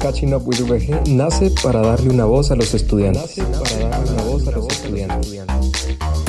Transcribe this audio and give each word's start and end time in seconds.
Catching 0.00 0.34
Up 0.34 0.42
with 0.46 0.60
VG 0.60 1.08
nace 1.08 1.50
para 1.62 1.80
darle 1.80 2.10
una 2.10 2.24
voz 2.24 2.50
a 2.50 2.56
los 2.56 2.74
estudiantes. 2.74 3.36
para 3.36 3.88
darle 3.88 4.12
una 4.12 4.22
voz 4.22 4.48
a 4.48 4.50
los 4.50 4.66
estudiantes. 4.68 5.40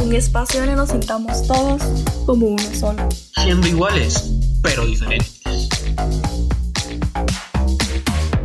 Un 0.04 0.13
espacio 0.13 0.60
donde 0.60 0.76
nos 0.76 0.90
sintamos 0.90 1.47
todos 1.47 1.81
como 2.26 2.47
uno 2.47 2.63
solo. 2.79 3.02
Siendo 3.44 3.68
iguales, 3.68 4.31
pero 4.62 4.86
diferentes. 4.86 5.42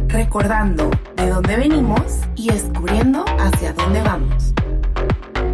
Recordando 0.09 0.91
de 1.17 1.29
dónde 1.29 1.57
venimos 1.57 2.03
y 2.35 2.49
descubriendo 2.49 3.25
hacia 3.39 3.73
dónde 3.75 4.01
vamos. 4.03 4.55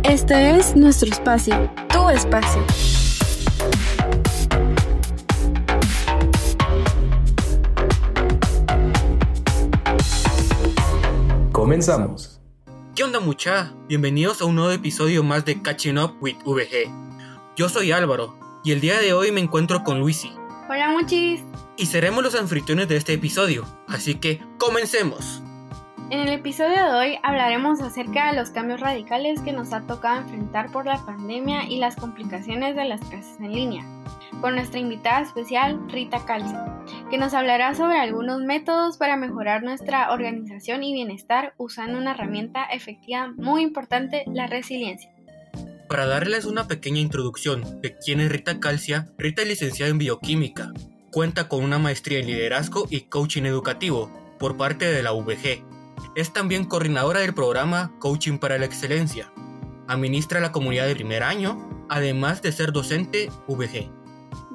Este 0.05 0.57
es 0.57 0.77
nuestro 0.77 1.11
espacio, 1.11 1.71
tu 1.89 2.09
espacio. 2.11 2.63
Comenzamos. 11.65 12.43
¿Qué 12.95 13.05
onda 13.05 13.21
mucha? 13.21 13.73
Bienvenidos 13.89 14.43
a 14.43 14.45
un 14.45 14.55
nuevo 14.55 14.71
episodio 14.71 15.25
más 15.25 15.47
de 15.47 15.63
Catching 15.63 15.97
Up 15.97 16.15
with 16.21 16.37
VG. 16.45 16.91
Yo 17.57 17.71
soy 17.71 17.91
Álvaro 17.91 18.37
y 18.63 18.73
el 18.73 18.83
día 18.83 19.01
de 19.01 19.15
hoy 19.15 19.33
me 19.33 19.41
encuentro 19.41 19.83
con 19.83 19.99
Luisi. 19.99 20.31
Hola 20.69 20.91
muchis. 20.91 21.41
Y 21.79 21.87
seremos 21.87 22.23
los 22.23 22.35
anfitriones 22.35 22.87
de 22.89 22.99
este 22.99 23.15
episodio, 23.15 23.65
así 23.89 24.17
que 24.17 24.43
comencemos. 24.59 25.43
En 26.11 26.21
el 26.21 26.35
episodio 26.35 26.85
de 26.85 26.93
hoy 26.93 27.19
hablaremos 27.23 27.81
acerca 27.81 28.31
de 28.31 28.37
los 28.39 28.51
cambios 28.51 28.81
radicales 28.81 29.41
que 29.41 29.55
nos 29.55 29.73
ha 29.73 29.87
tocado 29.87 30.21
enfrentar 30.21 30.71
por 30.71 30.85
la 30.85 30.99
pandemia 31.07 31.65
y 31.65 31.79
las 31.79 31.97
complicaciones 31.97 32.77
de 32.77 32.85
las 32.85 33.01
clases 33.01 33.41
en 33.41 33.53
línea, 33.55 33.87
con 34.43 34.55
nuestra 34.55 34.81
invitada 34.81 35.23
especial 35.23 35.81
Rita 35.89 36.27
Calcio, 36.27 36.59
que 37.15 37.21
nos 37.21 37.33
hablará 37.33 37.77
sobre 37.77 38.01
algunos 38.01 38.43
métodos 38.43 38.97
para 38.97 39.17
mejorar 39.17 39.63
nuestra 39.63 40.11
organización 40.13 40.83
y 40.83 40.93
bienestar 40.93 41.55
usando 41.59 41.97
una 41.97 42.11
herramienta 42.11 42.65
efectiva 42.65 43.33
muy 43.37 43.63
importante, 43.63 44.25
la 44.27 44.49
resiliencia. 44.49 45.15
Para 45.89 46.07
darles 46.07 46.45
una 46.45 46.67
pequeña 46.67 46.99
introducción 46.99 47.81
de 47.81 47.97
quién 47.97 48.19
es 48.19 48.33
Rita 48.33 48.59
Calcia, 48.59 49.07
Rita 49.17 49.43
es 49.43 49.49
licenciada 49.49 49.93
en 49.93 49.99
bioquímica, 49.99 50.73
cuenta 51.13 51.47
con 51.47 51.63
una 51.63 51.79
maestría 51.79 52.19
en 52.19 52.27
liderazgo 52.27 52.87
y 52.91 53.03
coaching 53.03 53.45
educativo 53.45 54.11
por 54.41 54.57
parte 54.57 54.87
de 54.87 55.05
la 55.05 55.13
VG 55.13 55.63
es 56.17 56.33
también 56.33 56.65
coordinadora 56.65 57.21
del 57.21 57.33
programa 57.33 57.93
Coaching 58.01 58.39
para 58.39 58.59
la 58.59 58.65
Excelencia. 58.65 59.33
Administra 59.87 60.41
la 60.41 60.51
comunidad 60.51 60.89
de 60.89 60.97
primer 60.97 61.23
año, 61.23 61.87
además 61.89 62.43
de 62.43 62.51
ser 62.51 62.73
docente 62.73 63.31
VG. 63.47 64.04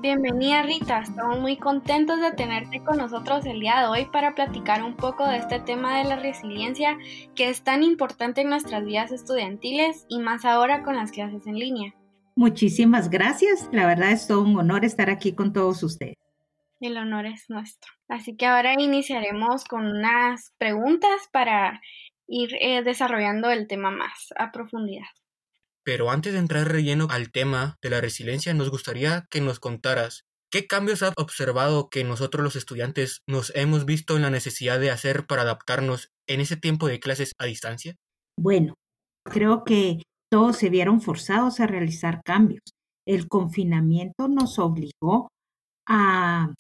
Bienvenida 0.02 0.64
Rita, 0.64 1.00
estamos 1.02 1.42
muy 1.42 1.58
contentos 1.58 2.22
de 2.22 2.32
tenerte 2.32 2.82
con 2.82 2.96
nosotros 2.96 3.46
el 3.46 3.60
día 3.60 3.82
de 3.82 3.88
hoy 3.88 4.06
para 4.06 4.34
platicar 4.34 4.82
un 4.82 4.96
poco 4.96 5.28
de 5.28 5.36
este 5.36 5.60
tema 5.60 5.98
de 5.98 6.06
la 6.06 6.16
resiliencia 6.16 6.98
que 7.36 7.50
es 7.50 7.64
tan 7.66 7.84
importante 7.84 8.40
en 8.40 8.50
nuestras 8.50 8.86
vidas 8.86 9.12
estudiantiles 9.12 10.06
y 10.08 10.20
más 10.20 10.46
ahora 10.46 10.84
con 10.84 10.96
las 10.96 11.12
clases 11.12 11.46
en 11.48 11.60
línea. 11.60 11.94
Muchísimas 12.38 13.10
gracias, 13.10 13.68
la 13.74 13.86
verdad 13.88 14.12
es 14.12 14.26
todo 14.26 14.42
un 14.42 14.58
honor 14.58 14.86
estar 14.86 15.10
aquí 15.10 15.34
con 15.34 15.52
todos 15.52 15.84
ustedes. 15.84 16.16
El 16.80 16.96
honor 16.96 17.26
es 17.26 17.50
nuestro. 17.50 17.92
Así 18.08 18.38
que 18.38 18.46
ahora 18.46 18.82
iniciaremos 18.82 19.66
con 19.66 19.86
unas 19.86 20.54
preguntas 20.58 21.28
para 21.34 21.82
ir 22.26 22.52
eh, 22.62 22.84
desarrollando 22.84 23.50
el 23.50 23.68
tema 23.68 23.92
más 23.92 24.30
a 24.38 24.54
profundidad. 24.54 25.10
Pero 25.90 26.12
antes 26.12 26.34
de 26.34 26.38
entrar 26.38 26.72
relleno 26.72 27.08
al 27.10 27.32
tema 27.32 27.80
de 27.82 27.90
la 27.90 28.00
resiliencia, 28.00 28.54
nos 28.54 28.70
gustaría 28.70 29.26
que 29.32 29.42
nos 29.42 29.60
contaras 29.60 30.22
qué 30.52 30.68
cambios 30.68 31.02
has 31.02 31.16
observado 31.18 31.90
que 31.90 32.04
nosotros 32.04 32.44
los 32.44 32.56
estudiantes 32.56 33.24
nos 33.28 33.52
hemos 33.56 33.86
visto 33.86 34.16
en 34.16 34.22
la 34.22 34.30
necesidad 34.30 34.80
de 34.80 34.92
hacer 34.92 35.26
para 35.26 35.42
adaptarnos 35.42 36.12
en 36.28 36.42
ese 36.42 36.58
tiempo 36.58 36.88
de 36.88 37.00
clases 37.00 37.32
a 37.40 37.46
distancia. 37.46 37.96
Bueno, 38.40 38.76
creo 39.26 39.64
que 39.64 40.04
todos 40.32 40.58
se 40.58 40.70
vieron 40.70 41.02
forzados 41.02 41.60
a 41.60 41.66
realizar 41.66 42.22
cambios. 42.24 42.62
El 43.08 43.28
confinamiento 43.28 44.28
nos 44.28 44.60
obligó 44.60 45.30
a 45.88 46.54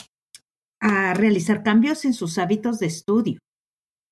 a 0.81 1.13
realizar 1.13 1.61
cambios 1.61 2.03
en 2.03 2.15
sus 2.15 2.39
hábitos 2.39 2.79
de 2.79 2.87
estudio. 2.87 3.37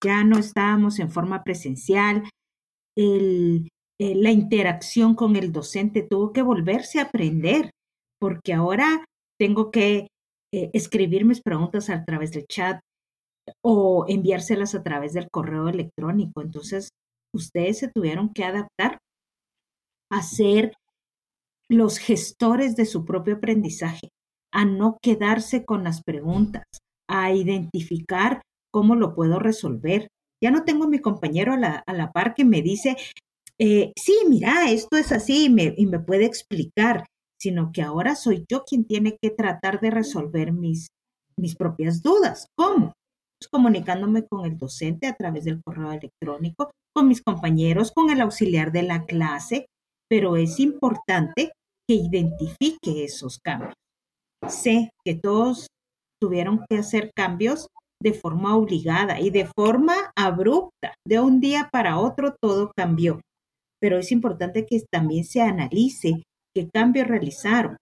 Ya 0.03 0.23
no 0.23 0.37
estábamos 0.37 0.99
en 0.99 1.09
forma 1.09 1.43
presencial, 1.43 2.29
el, 2.95 3.67
eh, 3.99 4.15
la 4.15 4.31
interacción 4.31 5.15
con 5.15 5.35
el 5.35 5.51
docente 5.51 6.03
tuvo 6.03 6.31
que 6.33 6.41
volverse 6.41 6.99
a 6.99 7.03
aprender, 7.03 7.71
porque 8.19 8.53
ahora 8.53 9.05
tengo 9.39 9.71
que 9.71 10.07
eh, 10.53 10.69
escribir 10.73 11.25
mis 11.25 11.41
preguntas 11.41 11.89
a 11.89 12.03
través 12.05 12.31
del 12.31 12.45
chat 12.47 12.79
o 13.63 14.05
enviárselas 14.07 14.75
a 14.75 14.83
través 14.83 15.13
del 15.13 15.29
correo 15.31 15.67
electrónico. 15.69 16.41
Entonces, 16.41 16.89
ustedes 17.33 17.79
se 17.79 17.89
tuvieron 17.89 18.33
que 18.33 18.43
adaptar 18.43 18.99
a 20.11 20.21
ser 20.21 20.73
los 21.69 21.97
gestores 21.97 22.75
de 22.75 22.85
su 22.85 23.03
propio 23.03 23.35
aprendizaje 23.35 24.09
a 24.53 24.65
no 24.65 24.97
quedarse 25.01 25.65
con 25.65 25.83
las 25.83 26.01
preguntas, 26.03 26.63
a 27.09 27.33
identificar 27.33 28.41
cómo 28.71 28.95
lo 28.95 29.15
puedo 29.15 29.39
resolver. 29.39 30.07
Ya 30.41 30.51
no 30.51 30.63
tengo 30.63 30.85
a 30.85 30.89
mi 30.89 30.99
compañero 30.99 31.53
a 31.53 31.57
la, 31.57 31.83
a 31.85 31.93
la 31.93 32.11
par 32.11 32.33
que 32.33 32.45
me 32.45 32.61
dice, 32.61 32.95
eh, 33.59 33.91
sí, 33.97 34.19
mira, 34.29 34.69
esto 34.69 34.97
es 34.97 35.11
así 35.11 35.45
y 35.45 35.85
me, 35.85 35.99
puede 35.99 36.25
explicar, 36.25 37.05
sino 37.39 37.71
que 37.71 37.81
ahora 37.81 38.15
soy 38.15 38.45
yo 38.49 38.63
quien 38.63 38.85
tiene 38.85 39.17
que 39.21 39.31
tratar 39.31 39.79
de 39.79 39.91
resolver 39.91 40.51
mis, 40.51 40.87
mis 41.37 41.55
propias 41.55 42.01
dudas. 42.01 42.47
¿Cómo? 42.55 42.93
Pues 43.39 43.49
comunicándome 43.51 44.25
con 44.27 44.45
el 44.45 44.57
docente 44.57 45.07
a 45.07 45.15
través 45.15 45.45
del 45.45 45.61
correo 45.63 45.91
electrónico, 45.91 46.71
con 46.95 47.07
mis 47.07 47.21
compañeros, 47.21 47.91
con 47.91 48.09
el 48.09 48.21
auxiliar 48.21 48.71
de 48.71 48.83
la 48.83 49.05
clase, 49.05 49.67
pero 50.09 50.37
es 50.37 50.59
importante 50.59 51.51
que 51.87 51.95
identifique 51.95 53.03
esos 53.03 53.39
cambios. 53.39 53.73
Sé 54.47 54.91
que 55.05 55.15
todos 55.15 55.67
tuvieron 56.21 56.65
que 56.69 56.77
hacer 56.77 57.11
cambios 57.15 57.67
de 58.01 58.13
forma 58.13 58.55
obligada 58.55 59.19
y 59.19 59.29
de 59.31 59.47
forma 59.55 60.11
abrupta. 60.15 60.93
De 61.07 61.19
un 61.19 61.39
día 61.39 61.69
para 61.71 61.99
otro 61.99 62.35
todo 62.39 62.71
cambió. 62.75 63.19
Pero 63.79 63.97
es 63.97 64.11
importante 64.11 64.65
que 64.65 64.81
también 64.91 65.23
se 65.23 65.41
analice 65.41 66.23
qué 66.55 66.69
cambios 66.73 67.07
realizaron, 67.07 67.77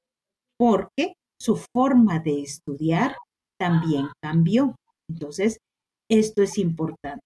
porque 0.57 1.13
su 1.39 1.57
forma 1.73 2.19
de 2.19 2.41
estudiar 2.41 3.16
también 3.59 4.07
cambió. 4.22 4.75
Entonces, 5.09 5.57
esto 6.09 6.44
es 6.44 6.57
importante. 6.57 7.22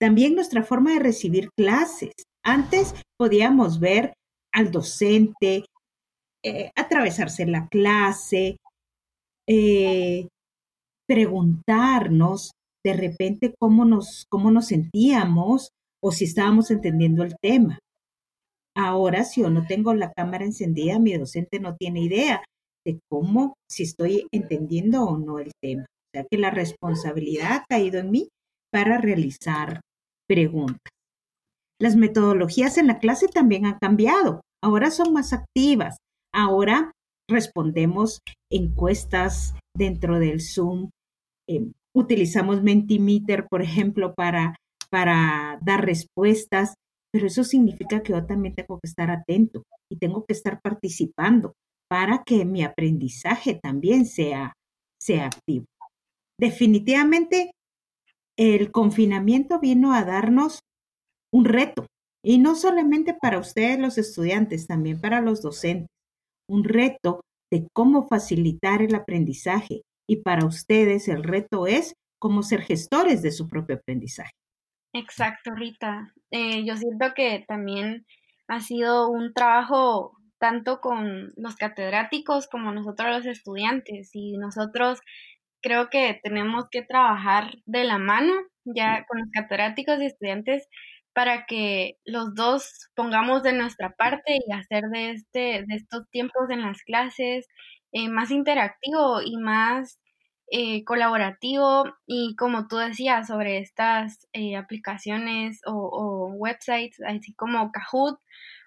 También 0.00 0.34
nuestra 0.34 0.62
forma 0.62 0.94
de 0.94 1.00
recibir 1.00 1.48
clases. 1.56 2.12
Antes 2.44 2.94
podíamos 3.18 3.78
ver 3.78 4.14
al 4.52 4.70
docente 4.70 5.64
eh, 6.44 6.70
atravesarse 6.76 7.46
la 7.46 7.68
clase, 7.68 8.56
eh, 9.48 10.28
preguntarnos 11.08 12.50
de 12.84 12.94
repente 12.94 13.54
cómo 13.58 13.84
nos, 13.84 14.26
cómo 14.28 14.50
nos 14.50 14.66
sentíamos 14.68 15.70
o 16.02 16.10
si 16.10 16.24
estábamos 16.24 16.70
entendiendo 16.70 17.22
el 17.22 17.36
tema. 17.40 17.78
Ahora, 18.76 19.24
si 19.24 19.42
yo 19.42 19.50
no 19.50 19.66
tengo 19.66 19.94
la 19.94 20.12
cámara 20.12 20.44
encendida, 20.44 20.98
mi 20.98 21.12
docente 21.14 21.60
no 21.60 21.76
tiene 21.76 22.00
idea 22.00 22.42
de 22.84 23.00
cómo, 23.08 23.54
si 23.70 23.84
estoy 23.84 24.26
entendiendo 24.32 25.04
o 25.04 25.18
no 25.18 25.38
el 25.38 25.52
tema. 25.62 25.82
O 25.82 26.10
sea 26.14 26.26
que 26.30 26.38
la 26.38 26.50
responsabilidad 26.50 27.52
ha 27.52 27.64
caído 27.68 27.98
en 27.98 28.10
mí 28.10 28.28
para 28.72 28.98
realizar 28.98 29.80
preguntas. 30.28 30.92
Las 31.80 31.96
metodologías 31.96 32.78
en 32.78 32.86
la 32.86 32.98
clase 32.98 33.28
también 33.28 33.66
han 33.66 33.78
cambiado. 33.78 34.40
Ahora 34.62 34.90
son 34.90 35.12
más 35.12 35.32
activas. 35.32 35.96
Ahora 36.32 36.92
respondemos 37.28 38.20
encuestas 38.50 39.54
dentro 39.76 40.18
del 40.18 40.40
Zoom. 40.40 40.90
Eh, 41.48 41.70
utilizamos 41.94 42.62
Mentimeter, 42.62 43.46
por 43.48 43.62
ejemplo, 43.62 44.14
para, 44.14 44.56
para 44.90 45.58
dar 45.62 45.84
respuestas, 45.84 46.74
pero 47.12 47.26
eso 47.26 47.44
significa 47.44 48.02
que 48.02 48.12
yo 48.12 48.24
también 48.26 48.54
tengo 48.54 48.80
que 48.80 48.88
estar 48.88 49.10
atento 49.10 49.64
y 49.90 49.96
tengo 49.98 50.24
que 50.24 50.32
estar 50.32 50.60
participando 50.60 51.54
para 51.88 52.22
que 52.24 52.44
mi 52.44 52.64
aprendizaje 52.64 53.60
también 53.62 54.06
sea, 54.06 54.54
sea 54.98 55.26
activo. 55.26 55.66
Definitivamente, 56.40 57.52
el 58.38 58.72
confinamiento 58.72 59.60
vino 59.60 59.92
a 59.92 60.04
darnos 60.04 60.60
un 61.32 61.44
reto, 61.44 61.86
y 62.24 62.38
no 62.38 62.54
solamente 62.54 63.14
para 63.14 63.38
ustedes 63.38 63.78
los 63.78 63.98
estudiantes, 63.98 64.66
también 64.66 65.00
para 65.00 65.20
los 65.20 65.42
docentes 65.42 65.88
un 66.48 66.64
reto 66.64 67.20
de 67.50 67.68
cómo 67.72 68.06
facilitar 68.06 68.82
el 68.82 68.94
aprendizaje 68.94 69.82
y 70.08 70.16
para 70.16 70.44
ustedes 70.44 71.08
el 71.08 71.22
reto 71.22 71.66
es 71.66 71.94
cómo 72.20 72.42
ser 72.42 72.62
gestores 72.62 73.22
de 73.22 73.30
su 73.30 73.48
propio 73.48 73.76
aprendizaje. 73.76 74.32
Exacto, 74.94 75.52
Rita. 75.54 76.12
Eh, 76.30 76.64
yo 76.64 76.76
siento 76.76 77.14
que 77.14 77.44
también 77.48 78.06
ha 78.48 78.60
sido 78.60 79.08
un 79.08 79.32
trabajo 79.32 80.12
tanto 80.38 80.80
con 80.80 81.32
los 81.36 81.56
catedráticos 81.56 82.46
como 82.48 82.72
nosotros 82.72 83.08
los 83.10 83.26
estudiantes 83.26 84.10
y 84.12 84.36
nosotros 84.38 85.00
creo 85.62 85.88
que 85.90 86.20
tenemos 86.22 86.66
que 86.70 86.82
trabajar 86.82 87.54
de 87.66 87.84
la 87.84 87.98
mano 87.98 88.32
ya 88.64 89.04
con 89.08 89.20
los 89.20 89.28
catedráticos 89.32 90.00
y 90.00 90.06
estudiantes 90.06 90.68
para 91.14 91.46
que 91.46 91.98
los 92.04 92.34
dos 92.34 92.90
pongamos 92.94 93.42
de 93.42 93.52
nuestra 93.54 93.90
parte 93.96 94.38
y 94.46 94.52
hacer 94.52 94.84
de, 94.90 95.12
este, 95.12 95.64
de 95.66 95.74
estos 95.76 96.08
tiempos 96.10 96.50
en 96.50 96.62
las 96.62 96.82
clases 96.82 97.46
eh, 97.92 98.08
más 98.08 98.30
interactivo 98.30 99.22
y 99.24 99.36
más 99.38 100.00
eh, 100.54 100.84
colaborativo 100.84 101.84
y 102.06 102.36
como 102.36 102.68
tú 102.68 102.76
decías 102.76 103.26
sobre 103.28 103.56
estas 103.56 104.28
eh, 104.34 104.54
aplicaciones 104.54 105.62
o, 105.64 106.26
websites 106.34 107.00
así 107.06 107.32
como 107.32 107.72
Kahoot 107.72 108.20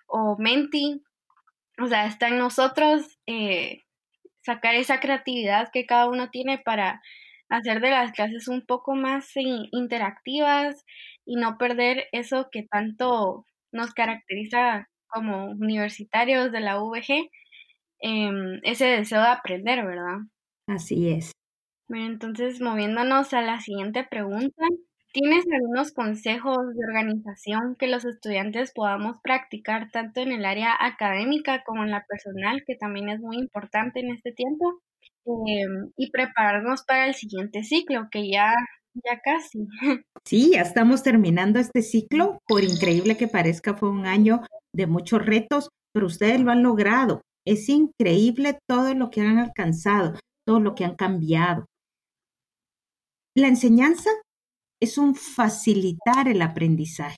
o 0.07 0.35
Menti, 0.39 1.03
o 1.79 1.85
sea, 1.85 2.07
está 2.07 2.29
en 2.29 2.39
nosotros 2.39 3.19
sacar 4.41 4.73
esa 4.73 4.99
creatividad 4.99 5.69
que 5.71 5.85
cada 5.85 6.09
uno 6.09 6.31
tiene 6.31 6.57
para 6.57 7.03
hacer 7.49 7.81
de 7.81 7.91
las 7.91 8.13
clases 8.13 8.47
un 8.47 8.65
poco 8.65 8.95
más 8.95 9.29
interactivas 9.35 10.83
y 11.23 11.35
no 11.35 11.59
perder 11.59 12.07
eso 12.13 12.49
que 12.51 12.63
tanto 12.63 13.45
nos 13.71 13.93
caracteriza 13.93 14.89
como 15.07 15.51
universitarios 15.51 16.51
de 16.51 16.61
la 16.61 16.79
VG, 16.79 17.29
em, 17.99 18.59
ese 18.63 18.85
deseo 18.85 19.21
de 19.21 19.27
aprender, 19.27 19.85
¿verdad? 19.85 20.17
Así 20.67 21.09
es. 21.11 21.31
Bueno, 21.87 22.07
entonces 22.07 22.61
moviéndonos 22.61 23.33
a 23.33 23.41
la 23.41 23.59
siguiente 23.61 24.03
pregunta, 24.09 24.63
¿tienes 25.13 25.45
algunos 25.51 25.91
consejos 25.91 26.57
de 26.75 26.85
organización 26.87 27.75
que 27.77 27.87
los 27.87 28.05
estudiantes 28.05 28.71
podamos 28.73 29.17
practicar 29.23 29.91
tanto 29.91 30.21
en 30.21 30.31
el 30.31 30.45
área 30.45 30.75
académica 30.79 31.63
como 31.63 31.83
en 31.83 31.91
la 31.91 32.03
personal, 32.07 32.63
que 32.65 32.75
también 32.75 33.09
es 33.09 33.19
muy 33.19 33.37
importante 33.37 33.99
en 33.99 34.11
este 34.11 34.31
tiempo? 34.31 34.81
Em, 35.25 35.91
y 35.97 36.11
prepararnos 36.11 36.83
para 36.83 37.07
el 37.07 37.15
siguiente 37.15 37.63
ciclo, 37.63 38.07
que 38.11 38.29
ya, 38.29 38.53
ya 38.93 39.19
casi. 39.23 39.67
Sí, 40.25 40.51
ya 40.53 40.61
estamos 40.61 41.03
terminando 41.03 41.59
este 41.59 41.83
ciclo. 41.83 42.39
Por 42.47 42.63
increíble 42.63 43.15
que 43.15 43.27
parezca, 43.27 43.75
fue 43.75 43.89
un 43.91 44.07
año 44.07 44.41
de 44.73 44.87
muchos 44.87 45.23
retos, 45.23 45.69
pero 45.93 46.07
ustedes 46.07 46.41
lo 46.41 46.51
han 46.51 46.63
logrado. 46.63 47.21
Es 47.45 47.69
increíble 47.69 48.57
todo 48.67 48.93
lo 48.95 49.11
que 49.11 49.21
han 49.21 49.37
alcanzado, 49.37 50.13
todo 50.47 50.59
lo 50.59 50.73
que 50.73 50.83
han 50.83 50.95
cambiado. 50.95 51.65
La 53.37 53.49
enseñanza 53.49 54.09
es 54.81 54.97
un 54.97 55.13
facilitar 55.13 56.29
el 56.29 56.41
aprendizaje 56.41 57.17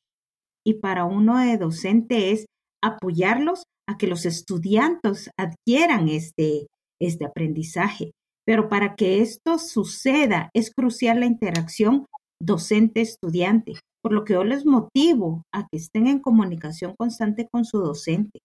y 0.66 0.75
para 0.75 1.06
uno 1.06 1.38
de 1.38 1.58
docente 1.58 2.31
es 2.31 2.48
apoyarlos 2.84 3.64
a 3.88 3.98
que 4.00 4.08
los 4.08 4.25
estudiantes 4.25 5.30
adquieran 5.38 6.10
este, 6.10 6.66
este 7.00 7.24
aprendizaje. 7.24 8.14
Pero 8.48 8.68
para 8.68 8.96
que 8.96 9.22
esto 9.22 9.60
suceda 9.60 10.50
es 10.56 10.72
crucial 10.74 11.19
la 11.19 11.28
interacción 11.28 12.08
docente-estudiante, 12.42 13.74
por 14.02 14.12
lo 14.12 14.25
que 14.25 14.34
yo 14.34 14.44
les 14.44 14.66
motivo 14.66 15.44
a 15.54 15.68
que 15.68 15.78
estén 15.78 16.08
en 16.08 16.20
comunicación 16.20 16.96
constante 16.98 17.48
con 17.52 17.63
su 17.63 17.78
docente. 17.78 18.40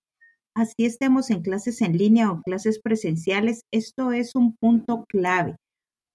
Así 0.55 0.85
estemos 0.85 1.31
en 1.31 1.41
clases 1.41 1.81
en 1.81 1.97
línea 1.97 2.31
o 2.31 2.43
clases 2.43 2.81
presenciales, 2.83 3.63
esto 3.73 4.13
es 4.13 4.35
un 4.35 4.57
punto 4.61 5.07
clave. 5.09 5.57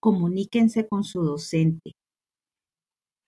Comuníquense 0.02 0.88
con 0.88 1.04
su 1.04 1.22
docente. 1.22 1.94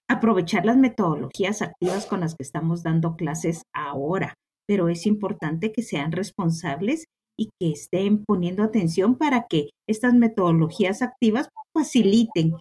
Aprovechar 0.10 0.66
las 0.66 0.77
metodologías 0.77 1.62
activas 1.62 2.06
con 2.06 2.21
las 2.21 2.36
que 2.36 2.44
estamos 2.44 2.83
dando 2.83 3.16
clases 3.16 3.63
ahora, 3.74 4.33
pero 4.68 4.89
es 4.89 5.06
importante 5.06 5.71
que 5.71 5.83
sean 5.83 6.12
responsables 6.12 7.06
y 7.38 7.50
que 7.60 7.71
estén 7.71 8.25
poniendo 8.25 8.63
atención 8.63 9.18
para 9.18 9.48
que 9.48 9.69
estas 9.88 10.13
metodologías 10.13 11.01
activas 11.01 11.48
faciliten 11.75 12.54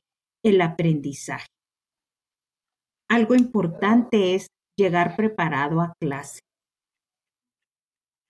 el 0.45 0.61
aprendizaje. 0.61 1.47
Algo 3.11 3.35
importante 3.35 4.35
es 4.35 4.47
llegar 4.79 5.17
preparado 5.17 5.81
a 5.81 5.95
clase. 6.01 6.41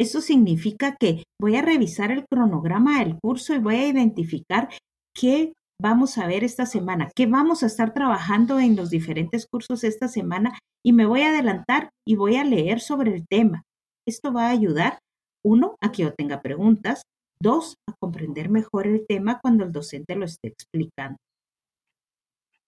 Eso 0.01 0.21
significa 0.21 0.97
que 0.99 1.25
voy 1.41 1.57
a 1.57 1.63
revisar 1.63 2.13
el 2.13 2.25
cronograma 2.25 3.01
del 3.01 3.19
curso 3.21 3.55
y 3.55 3.59
voy 3.59 3.75
a 3.75 3.89
identificar 3.89 4.69
qué 5.15 5.53
vamos 5.81 6.19
a 6.19 6.27
ver 6.27 6.45
esta 6.45 6.67
semana, 6.67 7.11
qué 7.15 7.27
vamos 7.27 7.63
a 7.63 7.67
estar 7.67 7.95
trabajando 7.95 8.59
en 8.59 8.77
los 8.77 8.91
diferentes 8.91 9.47
cursos 9.47 9.85
esta 9.85 10.09
semana 10.09 10.59
y 10.85 10.93
me 10.93 11.07
voy 11.07 11.23
a 11.23 11.29
adelantar 11.29 11.91
y 12.07 12.17
voy 12.17 12.37
a 12.37 12.45
leer 12.45 12.81
sobre 12.81 13.15
el 13.15 13.27
tema. 13.29 13.63
Esto 14.07 14.33
va 14.33 14.47
a 14.47 14.51
ayudar 14.51 14.99
uno, 15.45 15.77
a 15.81 15.93
que 15.93 16.03
yo 16.03 16.15
tenga 16.15 16.41
preguntas. 16.41 17.03
Dos, 17.41 17.77
a 17.89 17.95
comprender 18.01 18.51
mejor 18.51 18.87
el 18.87 19.07
tema 19.07 19.39
cuando 19.41 19.65
el 19.65 19.73
docente 19.73 20.17
lo 20.17 20.25
esté 20.25 20.49
explicando. 20.49 21.17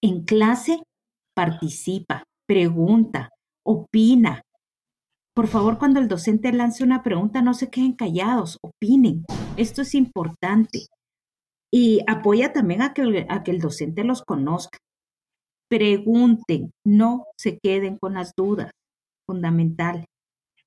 En 0.03 0.25
clase, 0.25 0.83
participa, 1.35 2.23
pregunta, 2.47 3.31
opina. 3.67 4.43
Por 5.35 5.49
favor, 5.49 5.79
cuando 5.79 5.99
el 6.01 6.09
docente 6.09 6.53
lance 6.53 6.85
una 6.85 7.03
pregunta, 7.03 7.43
no 7.43 7.55
se 7.55 7.71
queden 7.71 7.95
callados, 7.95 8.59
opinen. 8.63 9.25
Esto 9.57 9.83
es 9.83 9.95
importante. 9.95 10.87
Y 11.73 12.01
apoya 12.07 12.53
también 12.53 12.83
a 12.83 12.95
que, 12.95 13.27
que 13.45 13.51
el 13.51 13.61
docente 13.61 14.05
los 14.05 14.23
conozca. 14.23 14.79
Pregunten, 15.69 16.73
no 16.85 17.27
se 17.39 17.59
queden 17.59 17.97
con 17.99 18.15
las 18.15 18.33
dudas. 18.37 18.73
Fundamental. 19.27 20.05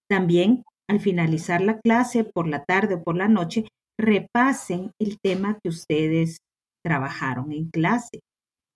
También 0.10 0.64
al 0.90 1.00
finalizar 1.00 1.62
la 1.62 1.80
clase, 1.80 2.24
por 2.24 2.48
la 2.48 2.64
tarde 2.64 2.96
o 2.96 3.04
por 3.04 3.16
la 3.16 3.28
noche, 3.28 3.68
repasen 4.00 4.92
el 5.00 5.18
tema 5.20 5.60
que 5.62 5.70
ustedes 5.70 6.38
trabajaron 6.84 7.52
en 7.52 7.70
clase. 7.70 8.20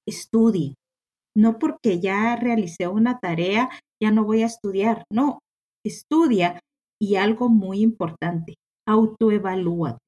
Estudien. 0.08 0.76
No 1.36 1.60
porque 1.60 2.00
ya 2.00 2.36
realicé 2.36 2.88
una 2.88 3.20
tarea, 3.20 3.70
ya 4.02 4.12
no 4.12 4.24
voy 4.24 4.42
a 4.44 4.48
estudiar. 4.48 5.04
No, 5.12 5.40
estudia 5.86 6.60
y 7.00 7.16
algo 7.16 7.50
muy 7.50 7.82
importante, 7.82 8.56
autoevalúate. 8.88 10.00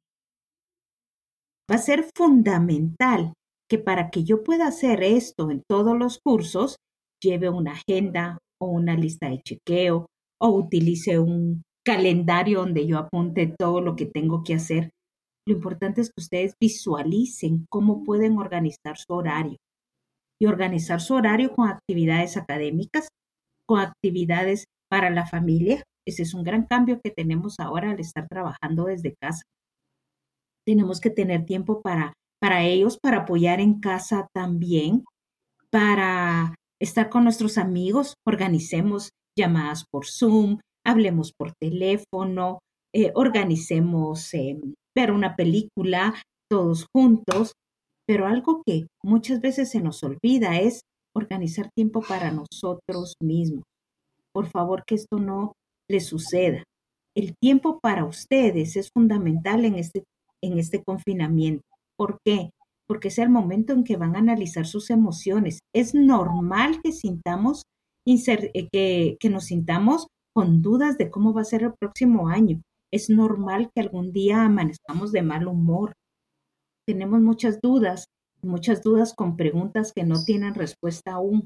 Va 1.70 1.76
a 1.76 1.80
ser 1.80 2.06
fundamental 2.16 3.34
que 3.70 3.78
para 3.78 4.10
que 4.10 4.24
yo 4.24 4.44
pueda 4.44 4.68
hacer 4.68 5.04
esto 5.04 5.52
en 5.52 5.62
todos 5.70 5.96
los 5.96 6.20
cursos, 6.20 6.78
lleve 7.22 7.50
una 7.50 7.74
agenda 7.74 8.40
o 8.60 8.68
una 8.68 8.96
lista 8.96 9.30
de 9.30 9.42
chequeo 9.42 10.08
o 10.42 10.50
utilice 10.50 11.20
un 11.20 11.62
calendario 11.86 12.62
donde 12.62 12.88
yo 12.88 12.98
apunte 12.98 13.54
todo 13.58 13.82
lo 13.82 13.96
que 13.96 14.08
tengo 14.08 14.44
que 14.44 14.56
hacer. 14.56 14.90
Lo 15.48 15.54
importante 15.54 16.02
es 16.02 16.08
que 16.08 16.22
ustedes 16.22 16.54
visualicen 16.60 17.66
cómo 17.70 18.04
pueden 18.04 18.38
organizar 18.40 18.98
su 18.98 19.14
horario 19.14 19.58
y 20.42 20.48
organizar 20.48 21.02
su 21.02 21.14
horario 21.14 21.54
con 21.54 21.70
actividades 21.70 22.38
académicas, 22.38 23.10
con 23.68 23.80
actividades 23.80 24.66
para 24.90 25.10
la 25.12 25.28
familia. 25.28 25.84
Ese 26.08 26.24
es 26.24 26.34
un 26.34 26.44
gran 26.44 26.66
cambio 26.66 27.00
que 27.04 27.12
tenemos 27.12 27.60
ahora 27.60 27.92
al 27.92 28.00
estar 28.00 28.28
trabajando 28.28 28.86
desde 28.86 29.16
casa. 29.22 29.44
Tenemos 30.70 31.00
que 31.00 31.10
tener 31.10 31.46
tiempo 31.46 31.82
para, 31.82 32.14
para 32.40 32.64
ellos, 32.64 33.00
para 33.02 33.22
apoyar 33.22 33.60
en 33.60 33.80
casa 33.80 34.28
también, 34.36 35.04
para 35.72 36.54
estar 36.80 37.10
con 37.10 37.24
nuestros 37.24 37.58
amigos, 37.58 38.14
organicemos 38.24 39.10
llamadas 39.36 39.86
por 39.92 40.06
Zoom, 40.06 40.60
hablemos 40.86 41.34
por 41.36 41.54
teléfono, 41.60 42.60
eh, 42.94 43.12
organicemos 43.16 44.32
eh, 44.36 44.62
ver 44.96 45.12
una 45.12 45.36
película 45.36 46.14
todos 46.52 46.86
juntos, 46.94 47.54
pero 48.08 48.28
algo 48.28 48.62
que 48.64 48.86
muchas 49.04 49.42
veces 49.42 49.72
se 49.72 49.82
nos 49.82 50.04
olvida 50.04 50.60
es 50.60 50.82
organizar 51.16 51.72
tiempo 51.76 52.04
para 52.08 52.32
nosotros 52.32 53.16
mismos. 53.20 53.64
Por 54.32 54.46
favor, 54.52 54.84
que 54.86 54.94
esto 54.94 55.18
no 55.18 55.54
les 55.90 56.06
suceda. 56.06 56.64
El 57.18 57.34
tiempo 57.42 57.80
para 57.82 58.06
ustedes 58.06 58.76
es 58.76 58.92
fundamental 58.94 59.66
en 59.66 59.74
este, 59.74 60.04
en 60.42 60.60
este 60.60 60.84
confinamiento. 60.84 61.64
¿Por 61.98 62.20
qué? 62.24 62.52
Porque 62.88 63.10
es 63.10 63.20
el 63.20 63.30
momento 63.30 63.74
en 63.74 63.84
que 63.84 63.98
van 63.98 64.16
a 64.16 64.20
analizar 64.20 64.66
sus 64.66 64.90
emociones. 64.90 65.60
Es 65.74 65.94
normal 65.94 66.82
que 66.82 66.92
sintamos, 66.92 67.64
eh, 68.06 68.68
que, 68.72 69.30
nos 69.30 69.46
sintamos 69.46 70.08
con 70.34 70.62
dudas 70.62 70.98
de 70.98 71.10
cómo 71.10 71.34
va 71.34 71.42
a 71.42 71.46
ser 71.46 71.64
el 71.64 71.74
próximo 71.80 72.30
año. 72.30 72.62
Es 72.92 73.10
normal 73.10 73.70
que 73.74 73.82
algún 73.82 74.12
día 74.12 74.44
amanezcamos 74.44 75.12
de 75.12 75.22
mal 75.22 75.48
humor. 75.48 75.94
Tenemos 76.88 77.22
muchas 77.22 77.60
dudas, 77.62 78.06
muchas 78.42 78.82
dudas 78.82 79.14
con 79.14 79.38
preguntas 79.38 79.92
que 79.94 80.04
no 80.04 80.24
tienen 80.24 80.56
respuesta 80.56 81.14
aún. 81.14 81.46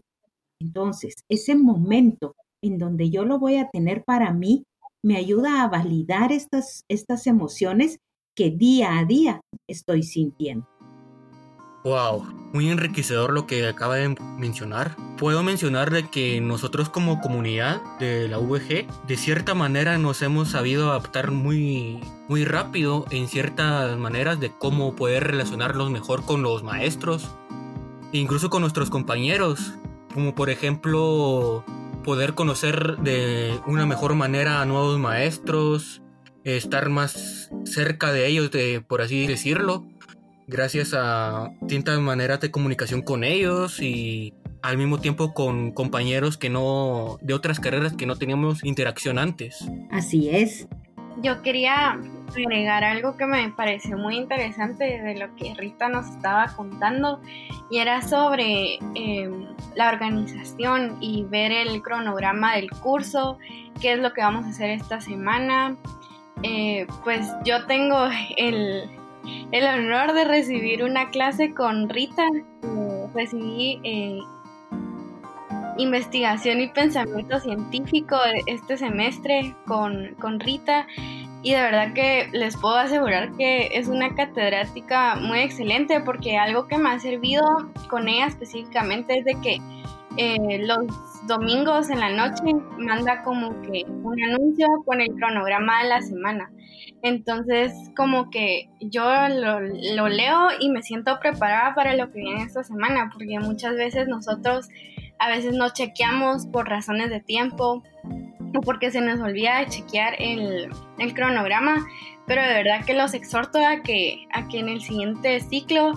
Entonces, 0.62 1.16
ese 1.30 1.56
momento 1.56 2.36
en 2.62 2.78
donde 2.78 3.10
yo 3.10 3.26
lo 3.26 3.40
voy 3.40 3.58
a 3.58 3.70
tener 3.70 4.04
para 4.06 4.32
mí 4.32 4.64
me 5.04 5.18
ayuda 5.18 5.62
a 5.62 5.68
validar 5.68 6.32
estas, 6.32 6.86
estas 6.88 7.28
emociones 7.28 7.98
que 8.36 8.52
día 8.52 8.98
a 8.98 9.06
día 9.06 9.42
estoy 9.68 10.04
sintiendo. 10.04 10.68
Wow, 11.84 12.24
muy 12.54 12.70
enriquecedor 12.70 13.34
lo 13.34 13.46
que 13.46 13.68
acaba 13.68 13.98
de 13.98 14.16
mencionar. 14.38 14.96
Puedo 15.18 15.44
mencionar 15.44 15.92
de 15.92 16.10
que 16.10 16.40
nosotros 16.40 16.88
como 16.88 17.20
comunidad 17.20 17.82
de 18.00 18.30
la 18.30 18.38
VG, 18.38 18.88
de 19.06 19.18
cierta 19.18 19.54
manera 19.54 19.98
nos 19.98 20.22
hemos 20.22 20.52
sabido 20.52 20.92
adaptar 20.92 21.32
muy, 21.32 22.00
muy 22.30 22.46
rápido 22.46 23.06
en 23.12 23.28
ciertas 23.28 23.98
maneras 23.98 24.40
de 24.40 24.50
cómo 24.58 24.96
poder 24.96 25.26
relacionarnos 25.26 25.92
mejor 25.92 26.24
con 26.24 26.42
los 26.42 26.64
maestros, 26.64 27.36
incluso 28.14 28.50
con 28.50 28.62
nuestros 28.62 28.90
compañeros, 28.90 29.74
como 30.14 30.34
por 30.36 30.50
ejemplo 30.50 31.66
poder 32.06 32.34
conocer 32.34 32.98
de 33.00 33.60
una 33.68 33.86
mejor 33.86 34.16
manera 34.16 34.62
a 34.62 34.66
nuevos 34.66 35.00
maestros, 35.00 36.03
estar 36.44 36.90
más 36.90 37.52
cerca 37.66 38.12
de 38.12 38.28
ellos, 38.28 38.52
de, 38.52 38.82
por 38.82 39.02
así 39.02 39.28
decirlo, 39.28 39.86
gracias 40.48 40.94
a 40.94 41.52
distintas 41.62 42.00
maneras 42.00 42.40
de 42.42 42.52
comunicación 42.52 43.02
con 43.02 43.24
ellos 43.24 43.82
y 43.82 44.34
al 44.62 44.78
mismo 44.78 44.98
tiempo 44.98 45.34
con 45.34 45.72
compañeros 45.72 46.38
que 46.38 46.50
no 46.50 47.18
de 47.22 47.34
otras 47.34 47.60
carreras 47.60 47.94
que 47.94 48.06
no 48.06 48.16
teníamos 48.16 48.64
interacción 48.64 49.20
antes. 49.20 49.68
Así 49.92 50.30
es. 50.30 50.68
Yo 51.22 51.42
quería 51.44 52.00
agregar 52.36 52.84
algo 52.84 53.18
que 53.18 53.28
me 53.28 53.50
pareció 53.52 53.98
muy 53.98 54.16
interesante 54.16 55.00
de 55.02 55.16
lo 55.16 55.36
que 55.36 55.54
Rita 55.54 55.88
nos 55.88 56.08
estaba 56.10 56.48
contando 56.56 57.22
y 57.70 57.78
era 57.78 58.02
sobre 58.02 58.80
em, 58.96 59.46
la 59.76 59.90
organización 59.90 60.98
y 61.02 61.24
ver 61.26 61.52
el 61.52 61.82
cronograma 61.84 62.56
del 62.56 62.72
curso, 62.72 63.38
qué 63.80 63.94
es 63.94 64.00
lo 64.00 64.14
que 64.14 64.22
vamos 64.22 64.46
a 64.46 64.50
hacer 64.50 64.72
esta 64.72 65.02
semana. 65.02 65.78
Eh, 66.42 66.88
pues 67.04 67.30
yo 67.46 67.66
tengo 67.66 68.08
el, 68.38 68.90
el 69.52 69.66
honor 69.66 70.14
de 70.14 70.26
recibir 70.26 70.84
una 70.84 71.10
clase 71.10 71.54
con 71.54 71.90
Rita. 71.90 72.28
recibí 73.14 73.80
eh, 73.84 74.20
investigación 75.78 76.62
y 76.62 76.68
pensamiento 76.68 77.40
científico 77.40 78.16
este 78.48 78.78
semestre 78.78 79.56
con, 79.66 80.16
con 80.20 80.40
Rita 80.40 80.88
y 81.42 81.52
de 81.52 81.62
verdad 81.62 81.94
que 81.94 82.30
les 82.32 82.56
puedo 82.58 82.76
asegurar 82.76 83.34
que 83.34 83.70
es 83.74 83.88
una 83.88 84.16
catedrática 84.16 85.16
muy 85.16 85.40
excelente 85.40 86.00
porque 86.00 86.38
algo 86.38 86.68
que 86.68 86.78
me 86.78 86.90
ha 86.90 87.00
servido 87.00 87.44
con 87.90 88.08
ella 88.08 88.28
específicamente 88.28 89.20
es 89.20 89.26
de 89.26 89.36
que 89.42 89.58
eh, 90.18 90.60
los 90.66 90.88
domingos 91.28 91.90
en 91.90 92.00
la 92.00 92.10
noche 92.10 92.44
manda 92.78 93.24
como 93.24 93.62
que 93.62 93.86
un 93.88 94.22
anuncio 94.24 94.68
con 94.86 95.02
el 95.02 95.10
cronograma 95.16 95.84
de 95.84 95.90
la 95.90 96.02
semana. 96.02 96.52
Entonces, 97.02 97.74
como 97.96 98.30
que 98.30 98.70
yo 98.80 99.04
lo, 99.30 99.60
leo 100.08 100.48
y 100.60 100.70
me 100.70 100.82
siento 100.82 101.20
preparada 101.20 101.76
para 101.76 101.96
lo 101.96 102.12
que 102.12 102.20
viene 102.20 102.44
esta 102.44 102.64
semana, 102.64 103.10
porque 103.12 103.40
muchas 103.40 103.76
veces 103.76 104.08
nosotros 104.08 104.70
a 105.20 105.30
veces 105.30 105.54
no 105.54 105.70
chequeamos 105.70 106.48
por 106.48 106.68
razones 106.68 107.10
de 107.10 107.20
tiempo 107.20 107.84
o 108.56 108.62
porque 108.62 108.92
se 108.92 109.02
nos 109.02 109.20
olvida 109.20 109.66
chequear 109.68 110.16
el, 110.20 110.70
el 110.98 111.14
cronograma, 111.14 111.86
pero 112.28 112.42
de 112.42 112.54
verdad 112.54 112.86
que 112.86 112.94
los 112.94 113.14
exhorto 113.14 113.60
a 113.66 113.82
que, 113.82 114.26
a 114.32 114.48
que 114.48 114.60
en 114.60 114.70
el 114.70 114.82
siguiente 114.82 115.40
ciclo 115.40 115.94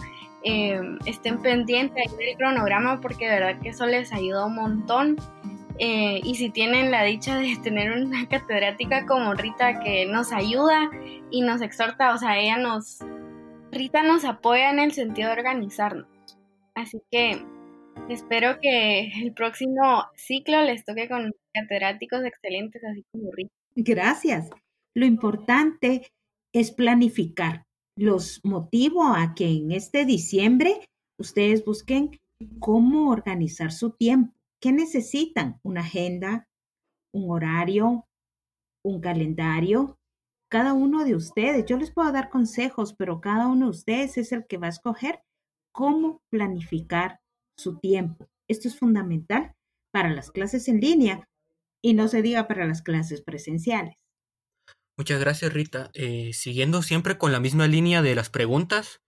eh, 0.49 0.81
estén 1.07 1.43
pendientes 1.43 2.17
del 2.17 2.37
cronograma 2.37 3.00
porque 3.00 3.26
de 3.26 3.41
verdad 3.41 3.61
que 3.61 3.71
eso 3.71 3.85
les 3.85 4.12
ayuda 4.12 4.47
un 4.47 4.55
montón. 4.55 5.17
Eh, 5.81 6.21
y 6.23 6.37
si 6.37 6.50
tienen 6.50 6.93
la 6.93 7.03
dicha 7.03 7.37
de 7.37 7.57
tener 7.65 7.91
una 7.91 8.29
catedrática 8.29 9.07
como 9.07 9.35
Rita 9.35 9.81
que 9.81 10.07
nos 10.07 10.33
ayuda 10.33 10.88
y 11.33 11.43
nos 11.43 11.62
exhorta, 11.62 12.15
o 12.15 12.19
sea, 12.19 12.38
ella 12.38 12.59
nos, 12.59 13.00
Rita 13.73 14.05
nos 14.05 14.25
apoya 14.25 14.71
en 14.71 14.79
el 14.79 14.93
sentido 14.93 15.31
de 15.31 15.37
organizarnos. 15.37 16.07
Así 16.76 17.03
que 17.11 17.43
espero 18.09 18.61
que 18.61 19.11
el 19.21 19.33
próximo 19.33 20.05
ciclo 20.15 20.62
les 20.62 20.85
toque 20.85 21.09
con 21.09 21.35
catedráticos 21.53 22.25
excelentes, 22.25 22.85
así 22.85 23.05
como 23.11 23.33
Rita. 23.33 23.53
Gracias. 23.75 24.49
Lo 24.95 25.07
importante 25.07 26.07
es 26.53 26.71
planificar. 26.71 27.66
Los 27.97 28.41
motivo 28.45 29.05
a 29.05 29.35
que 29.35 29.49
en 29.49 29.73
este 29.73 30.05
diciembre 30.05 30.87
ustedes 31.19 31.65
busquen 31.65 32.11
cómo 32.61 33.11
organizar 33.11 33.73
su 33.73 33.91
tiempo 33.91 34.37
¿Qué 34.61 34.73
necesitan? 34.73 35.61
Una 35.62 35.83
agenda, 35.83 36.49
un 37.12 37.31
horario, 37.31 38.07
un 38.85 39.00
calendario. 39.00 39.99
Cada 40.50 40.73
uno 40.73 41.05
de 41.05 41.15
ustedes, 41.15 41.67
yo 41.67 41.76
les 41.76 41.93
puedo 41.93 42.11
dar 42.12 42.31
consejos, 42.31 42.95
pero 42.95 43.21
cada 43.21 43.49
uno 43.49 43.67
de 43.67 43.71
ustedes 43.71 44.17
es 44.17 44.33
el 44.33 44.47
que 44.47 44.59
va 44.59 44.67
a 44.67 44.71
escoger 44.71 45.21
cómo 45.73 46.23
planificar 46.31 47.21
su 47.59 47.79
tiempo. 47.79 48.26
Esto 48.49 48.69
es 48.69 48.79
fundamental 48.79 49.53
para 49.93 50.11
las 50.11 50.31
clases 50.31 50.69
en 50.69 50.81
línea 50.81 51.29
y 51.83 51.95
no 51.95 52.09
se 52.09 52.23
diga 52.23 52.49
para 52.49 52.67
las 52.67 52.83
clases 52.83 53.23
presenciales. 53.23 54.06
Muchas 54.97 55.21
gracias, 55.21 55.53
Rita. 55.53 55.91
Eh, 55.95 56.33
siguiendo 56.33 56.83
siempre 56.83 57.19
con 57.19 57.31
la 57.33 57.41
misma 57.41 57.67
línea 57.67 58.00
de 58.00 58.15
las 58.15 58.31
preguntas, 58.31 59.03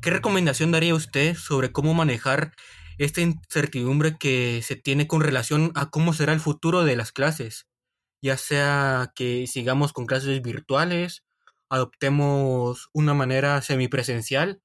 ¿qué 0.00 0.10
recomendación 0.10 0.72
daría 0.72 0.94
usted 0.94 1.36
sobre 1.36 1.72
cómo 1.72 1.92
manejar 1.92 2.52
esta 2.98 3.20
incertidumbre 3.20 4.16
que 4.18 4.60
se 4.62 4.76
tiene 4.76 5.06
con 5.06 5.20
relación 5.20 5.72
a 5.74 5.90
cómo 5.90 6.12
será 6.12 6.32
el 6.32 6.40
futuro 6.40 6.84
de 6.84 6.96
las 6.96 7.12
clases, 7.12 7.66
ya 8.20 8.36
sea 8.36 9.12
que 9.14 9.46
sigamos 9.46 9.92
con 9.92 10.06
clases 10.06 10.42
virtuales, 10.42 11.24
adoptemos 11.68 12.88
una 12.92 13.14
manera 13.14 13.62
semipresencial 13.62 14.60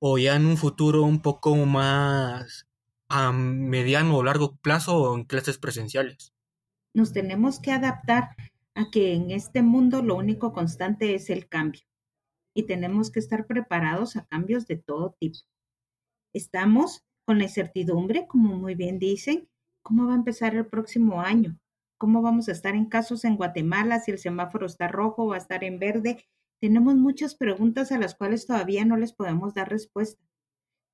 o 0.00 0.18
ya 0.18 0.34
en 0.34 0.46
un 0.46 0.56
futuro 0.56 1.02
un 1.02 1.22
poco 1.22 1.54
más 1.54 2.66
a 3.08 3.30
mediano 3.30 4.16
o 4.16 4.24
largo 4.24 4.56
plazo 4.56 5.14
en 5.14 5.24
clases 5.24 5.58
presenciales. 5.58 6.32
Nos 6.92 7.12
tenemos 7.12 7.60
que 7.60 7.70
adaptar 7.70 8.30
a 8.76 8.90
que 8.90 9.14
en 9.14 9.30
este 9.30 9.62
mundo 9.62 10.02
lo 10.02 10.16
único 10.16 10.52
constante 10.52 11.14
es 11.14 11.30
el 11.30 11.48
cambio 11.48 11.80
y 12.54 12.64
tenemos 12.64 13.10
que 13.10 13.18
estar 13.18 13.46
preparados 13.46 14.16
a 14.16 14.26
cambios 14.26 14.66
de 14.66 14.76
todo 14.76 15.16
tipo. 15.18 15.38
Estamos 16.34 17.02
con 17.26 17.38
la 17.38 17.44
incertidumbre, 17.44 18.26
como 18.26 18.54
muy 18.54 18.74
bien 18.74 18.98
dicen, 18.98 19.48
cómo 19.82 20.06
va 20.06 20.12
a 20.12 20.16
empezar 20.16 20.54
el 20.54 20.66
próximo 20.66 21.20
año, 21.20 21.58
cómo 21.98 22.20
vamos 22.20 22.48
a 22.48 22.52
estar 22.52 22.74
en 22.74 22.86
casos 22.86 23.24
en 23.24 23.36
Guatemala, 23.36 23.98
si 24.00 24.10
el 24.10 24.18
semáforo 24.18 24.66
está 24.66 24.88
rojo 24.88 25.24
o 25.24 25.28
va 25.28 25.36
a 25.36 25.38
estar 25.38 25.64
en 25.64 25.78
verde. 25.78 26.24
Tenemos 26.60 26.96
muchas 26.96 27.34
preguntas 27.34 27.92
a 27.92 27.98
las 27.98 28.14
cuales 28.14 28.46
todavía 28.46 28.84
no 28.84 28.96
les 28.96 29.14
podemos 29.14 29.54
dar 29.54 29.70
respuesta, 29.70 30.22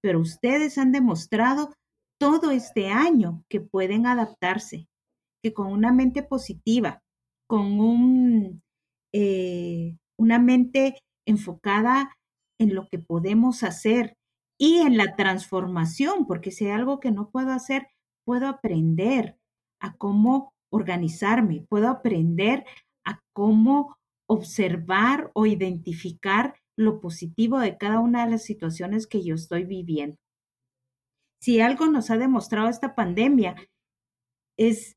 pero 0.01 0.21
ustedes 0.21 0.79
han 0.79 0.93
demostrado 0.93 1.75
todo 2.19 2.53
este 2.53 2.89
año 2.89 3.45
que 3.49 3.61
pueden 3.61 4.07
adaptarse, 4.07 4.89
que 5.43 5.53
con 5.53 5.67
una 5.67 5.93
mente 5.93 6.23
positiva, 6.23 7.02
con 7.53 7.81
un, 7.81 8.63
eh, 9.13 9.99
una 10.19 10.39
mente 10.39 10.97
enfocada 11.27 12.17
en 12.59 12.75
lo 12.75 12.89
que 12.89 12.99
podemos 12.99 13.63
hacer, 13.63 14.17
y 14.59 14.79
en 14.79 14.97
la 14.97 15.17
transformación, 15.17 16.25
porque 16.27 16.51
si 16.51 16.65
hay 16.65 16.71
algo 16.71 16.99
que 16.99 17.11
no 17.11 17.29
puedo 17.29 17.51
hacer, 17.51 17.89
puedo 18.25 18.47
aprender 18.47 19.37
a 19.83 19.97
cómo 19.97 20.55
organizarme, 20.73 21.67
puedo 21.69 21.89
aprender 21.89 22.65
a 23.05 23.21
cómo 23.35 23.99
observar 24.27 25.31
o 25.35 25.45
identificar 25.45 26.55
lo 26.79 27.01
positivo 27.01 27.59
de 27.59 27.77
cada 27.77 28.01
una 28.01 28.25
de 28.25 28.31
las 28.31 28.45
situaciones 28.45 29.07
que 29.07 29.23
yo 29.23 29.35
estoy 29.35 29.65
viviendo. 29.65 30.17
Si 31.43 31.61
algo 31.61 31.87
nos 31.87 32.11
ha 32.11 32.17
demostrado 32.17 32.71
esta 32.71 32.95
pandemia 32.95 33.57
es 34.57 34.97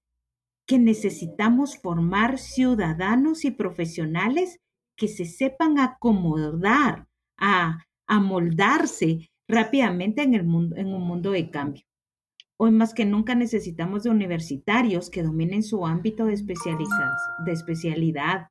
que 0.67 0.79
necesitamos 0.79 1.77
formar 1.77 2.39
ciudadanos 2.39 3.45
y 3.45 3.51
profesionales 3.51 4.60
que 4.98 5.07
se 5.07 5.25
sepan 5.25 5.79
acomodar, 5.79 7.07
a 7.38 7.84
amoldarse 8.07 9.29
rápidamente 9.48 10.24
en, 10.24 10.34
el 10.34 10.43
mundo, 10.43 10.75
en 10.77 10.88
un 10.88 11.03
mundo 11.03 11.31
de 11.31 11.50
cambio. 11.50 11.84
Hoy 12.57 12.72
más 12.72 12.93
que 12.93 13.05
nunca 13.05 13.36
necesitamos 13.36 14.03
de 14.03 14.10
universitarios 14.10 15.10
que 15.10 15.24
dominen 15.24 15.62
su 15.62 15.86
ámbito 15.86 16.25
de, 16.25 16.36
de 16.38 17.51
especialidad, 17.51 18.48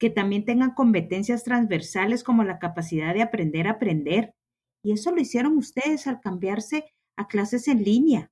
que 0.00 0.08
también 0.08 0.44
tengan 0.44 0.74
competencias 0.74 1.44
transversales 1.44 2.24
como 2.24 2.44
la 2.44 2.58
capacidad 2.58 3.12
de 3.12 3.22
aprender 3.22 3.68
a 3.68 3.72
aprender. 3.72 4.34
Y 4.82 4.92
eso 4.92 5.12
lo 5.12 5.20
hicieron 5.20 5.58
ustedes 5.58 6.06
al 6.06 6.20
cambiarse 6.20 6.86
a 7.16 7.28
clases 7.28 7.68
en 7.68 7.84
línea. 7.84 8.31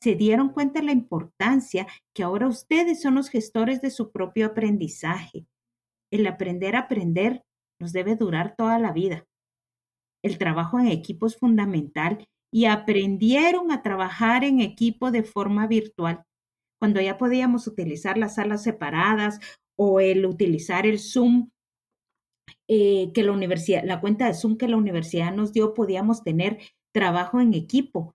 Se 0.00 0.14
dieron 0.14 0.50
cuenta 0.50 0.80
de 0.80 0.86
la 0.86 0.92
importancia 0.92 1.86
que 2.14 2.22
ahora 2.22 2.46
ustedes 2.46 3.02
son 3.02 3.16
los 3.16 3.28
gestores 3.28 3.80
de 3.80 3.90
su 3.90 4.12
propio 4.12 4.46
aprendizaje. 4.46 5.46
El 6.10 6.26
aprender 6.26 6.76
a 6.76 6.80
aprender 6.80 7.42
nos 7.80 7.92
debe 7.92 8.16
durar 8.16 8.54
toda 8.56 8.78
la 8.78 8.92
vida. 8.92 9.26
El 10.22 10.38
trabajo 10.38 10.78
en 10.78 10.88
equipo 10.88 11.26
es 11.26 11.36
fundamental 11.36 12.26
y 12.52 12.64
aprendieron 12.64 13.70
a 13.70 13.82
trabajar 13.82 14.44
en 14.44 14.60
equipo 14.60 15.10
de 15.10 15.22
forma 15.22 15.66
virtual. 15.66 16.24
Cuando 16.80 17.00
ya 17.00 17.18
podíamos 17.18 17.66
utilizar 17.66 18.16
las 18.16 18.36
salas 18.36 18.62
separadas 18.62 19.40
o 19.76 20.00
el 20.00 20.26
utilizar 20.26 20.86
el 20.86 20.98
Zoom 20.98 21.50
eh, 22.68 23.12
que 23.12 23.22
la 23.22 23.32
universidad, 23.32 23.82
la 23.84 24.00
cuenta 24.00 24.26
de 24.26 24.34
Zoom 24.34 24.56
que 24.56 24.68
la 24.68 24.76
universidad 24.76 25.32
nos 25.32 25.52
dio, 25.52 25.74
podíamos 25.74 26.22
tener 26.22 26.58
trabajo 26.92 27.40
en 27.40 27.54
equipo. 27.54 28.14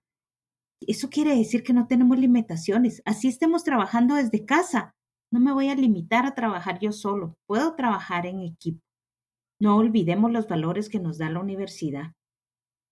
Eso 0.88 1.08
quiere 1.10 1.36
decir 1.36 1.62
que 1.62 1.72
no 1.72 1.86
tenemos 1.86 2.18
limitaciones. 2.18 3.02
Así 3.04 3.28
estemos 3.28 3.64
trabajando 3.64 4.14
desde 4.14 4.44
casa. 4.44 4.94
No 5.30 5.40
me 5.40 5.52
voy 5.52 5.68
a 5.68 5.74
limitar 5.74 6.26
a 6.26 6.34
trabajar 6.34 6.78
yo 6.80 6.92
solo. 6.92 7.36
Puedo 7.46 7.74
trabajar 7.74 8.26
en 8.26 8.40
equipo. 8.40 8.80
No 9.60 9.76
olvidemos 9.76 10.30
los 10.30 10.48
valores 10.48 10.88
que 10.88 11.00
nos 11.00 11.18
da 11.18 11.30
la 11.30 11.40
universidad. 11.40 12.12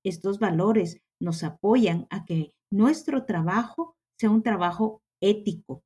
Estos 0.05 0.39
valores 0.39 0.99
nos 1.21 1.45
apoyan 1.45 2.07
a 2.11 2.25
que 2.25 2.53
nuestro 2.71 3.25
trabajo 3.25 3.97
sea 4.19 4.31
un 4.31 4.43
trabajo 4.43 5.03
ético 5.21 5.83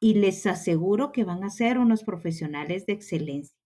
y 0.00 0.14
les 0.14 0.46
aseguro 0.46 1.12
que 1.12 1.24
van 1.24 1.44
a 1.44 1.50
ser 1.50 1.78
unos 1.78 2.04
profesionales 2.04 2.86
de 2.86 2.94
excelencia. 2.94 3.56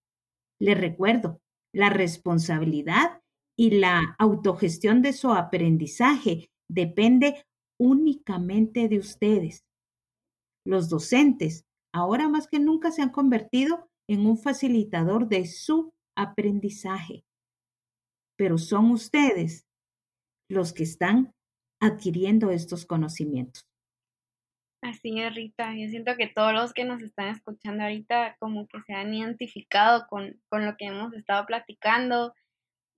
Les 0.59 0.79
recuerdo, 0.79 1.39
la 1.73 1.89
responsabilidad 1.89 3.21
y 3.57 3.71
la 3.71 4.15
autogestión 4.19 5.01
de 5.01 5.13
su 5.13 5.31
aprendizaje 5.31 6.49
depende 6.69 7.45
únicamente 7.79 8.87
de 8.87 8.99
ustedes. 8.99 9.63
Los 10.65 10.89
docentes 10.89 11.65
ahora 11.93 12.27
más 12.29 12.47
que 12.47 12.59
nunca 12.59 12.91
se 12.91 13.01
han 13.01 13.11
convertido 13.11 13.89
en 14.09 14.25
un 14.25 14.37
facilitador 14.37 15.27
de 15.27 15.45
su 15.45 15.93
aprendizaje. 16.15 17.23
Pero 18.37 18.57
son 18.57 18.91
ustedes 18.91 19.65
los 20.49 20.73
que 20.73 20.83
están 20.83 21.31
adquiriendo 21.81 22.51
estos 22.51 22.85
conocimientos. 22.85 23.63
Así 24.83 25.19
es, 25.19 25.33
Rita. 25.33 25.73
Yo 25.75 25.89
siento 25.89 26.15
que 26.17 26.27
todos 26.27 26.53
los 26.53 26.73
que 26.73 26.85
nos 26.85 27.01
están 27.01 27.29
escuchando 27.29 27.83
ahorita 27.83 28.37
como 28.39 28.67
que 28.67 28.79
se 28.85 28.93
han 28.93 29.13
identificado 29.13 30.05
con, 30.07 30.39
con 30.49 30.65
lo 30.65 30.77
que 30.77 30.85
hemos 30.85 31.13
estado 31.13 31.45
platicando, 31.45 32.33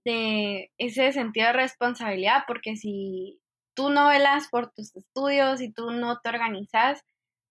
de 0.05 0.71
ese 0.77 1.12
sentido 1.12 1.48
de 1.48 1.53
responsabilidad, 1.53 2.43
porque 2.48 2.75
si 2.75 3.39
tú 3.75 3.89
no 3.89 4.07
velas 4.07 4.47
por 4.49 4.71
tus 4.71 4.95
estudios 4.95 5.61
y 5.61 5.71
tú 5.71 5.91
no 5.91 6.19
te 6.19 6.29
organizas, 6.29 7.01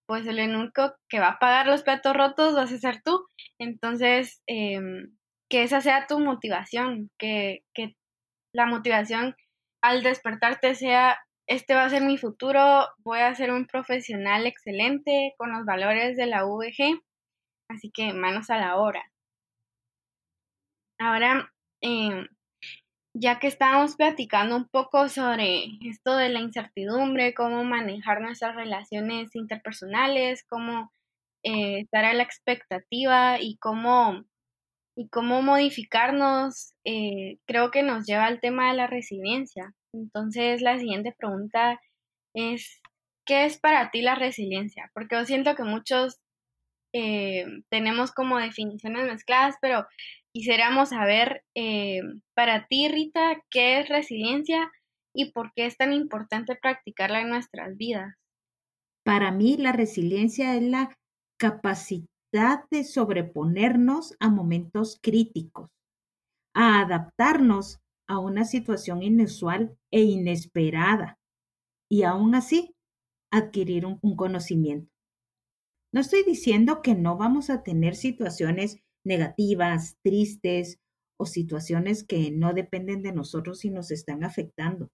pues 0.06 0.26
el 0.26 0.40
único 0.40 0.94
que 1.08 1.20
va 1.20 1.28
a 1.30 1.38
pagar 1.38 1.66
los 1.66 1.82
platos 1.82 2.16
rotos 2.16 2.54
vas 2.54 2.72
a 2.72 2.78
ser 2.78 3.02
tú. 3.02 3.26
Entonces, 3.58 4.42
em, 4.46 5.16
que 5.50 5.62
esa 5.62 5.80
sea 5.80 6.06
tu 6.06 6.18
motivación, 6.20 7.10
que, 7.18 7.64
que 7.74 7.94
la 8.54 8.66
motivación 8.66 9.36
al 9.82 10.02
despertarte 10.02 10.74
sea, 10.74 11.18
este 11.46 11.74
va 11.74 11.84
a 11.84 11.90
ser 11.90 12.02
mi 12.02 12.18
futuro, 12.18 12.88
voy 12.98 13.20
a 13.20 13.34
ser 13.34 13.50
un 13.52 13.66
profesional 13.66 14.46
excelente 14.46 15.34
con 15.38 15.52
los 15.52 15.64
valores 15.64 16.16
de 16.16 16.26
la 16.26 16.44
VG, 16.44 17.00
así 17.70 17.90
que 17.92 18.12
manos 18.12 18.50
a 18.50 18.58
la 18.58 18.76
obra. 18.76 19.02
Ahora, 20.98 21.50
em, 21.80 22.26
ya 23.20 23.38
que 23.38 23.48
estábamos 23.48 23.96
platicando 23.96 24.56
un 24.56 24.68
poco 24.68 25.08
sobre 25.08 25.64
esto 25.82 26.16
de 26.16 26.28
la 26.28 26.40
incertidumbre, 26.40 27.34
cómo 27.34 27.64
manejar 27.64 28.20
nuestras 28.20 28.54
relaciones 28.54 29.34
interpersonales, 29.34 30.44
cómo 30.48 30.92
eh, 31.42 31.80
estar 31.80 32.04
a 32.04 32.14
la 32.14 32.22
expectativa 32.22 33.40
y 33.40 33.56
cómo 33.58 34.24
y 34.96 35.08
cómo 35.10 35.42
modificarnos, 35.42 36.74
eh, 36.84 37.38
creo 37.46 37.70
que 37.70 37.84
nos 37.84 38.04
lleva 38.04 38.26
al 38.26 38.40
tema 38.40 38.70
de 38.70 38.76
la 38.76 38.88
resiliencia. 38.88 39.72
Entonces, 39.92 40.60
la 40.60 40.76
siguiente 40.76 41.14
pregunta 41.16 41.80
es, 42.34 42.82
¿qué 43.24 43.44
es 43.44 43.58
para 43.60 43.92
ti 43.92 44.02
la 44.02 44.16
resiliencia? 44.16 44.90
Porque 44.94 45.14
yo 45.14 45.24
siento 45.24 45.54
que 45.54 45.62
muchos 45.62 46.18
eh, 46.92 47.46
tenemos 47.70 48.10
como 48.10 48.38
definiciones 48.38 49.06
mezcladas, 49.06 49.54
pero 49.60 49.86
quisiéramos 50.38 50.90
saber 50.90 51.42
eh, 51.56 52.00
para 52.32 52.68
ti, 52.68 52.86
Rita, 52.86 53.42
qué 53.50 53.80
es 53.80 53.88
resiliencia 53.88 54.70
y 55.12 55.32
por 55.32 55.52
qué 55.52 55.66
es 55.66 55.76
tan 55.76 55.92
importante 55.92 56.54
practicarla 56.54 57.22
en 57.22 57.30
nuestras 57.30 57.76
vidas. 57.76 58.14
Para 59.04 59.32
mí, 59.32 59.56
la 59.56 59.72
resiliencia 59.72 60.54
es 60.54 60.62
la 60.62 60.96
capacidad 61.40 62.06
de 62.70 62.84
sobreponernos 62.84 64.14
a 64.20 64.30
momentos 64.30 65.00
críticos, 65.02 65.70
a 66.54 66.82
adaptarnos 66.82 67.80
a 68.06 68.20
una 68.20 68.44
situación 68.44 69.02
inusual 69.02 69.76
e 69.90 70.02
inesperada 70.02 71.18
y 71.90 72.04
aún 72.04 72.36
así 72.36 72.76
adquirir 73.32 73.86
un, 73.86 73.98
conocimiento. 74.14 74.88
No 75.92 76.00
estoy 76.00 76.22
diciendo 76.22 76.80
que 76.80 76.94
no 76.94 77.16
vamos 77.16 77.50
a 77.50 77.64
tener 77.64 77.96
situaciones 77.96 78.78
negativas, 79.08 79.96
tristes 80.04 80.78
o 81.18 81.26
situaciones 81.26 82.04
que 82.04 82.30
no 82.30 82.52
dependen 82.54 83.02
de 83.02 83.12
nosotros 83.12 83.64
y 83.64 83.70
nos 83.70 83.90
están 83.90 84.22
afectando, 84.22 84.90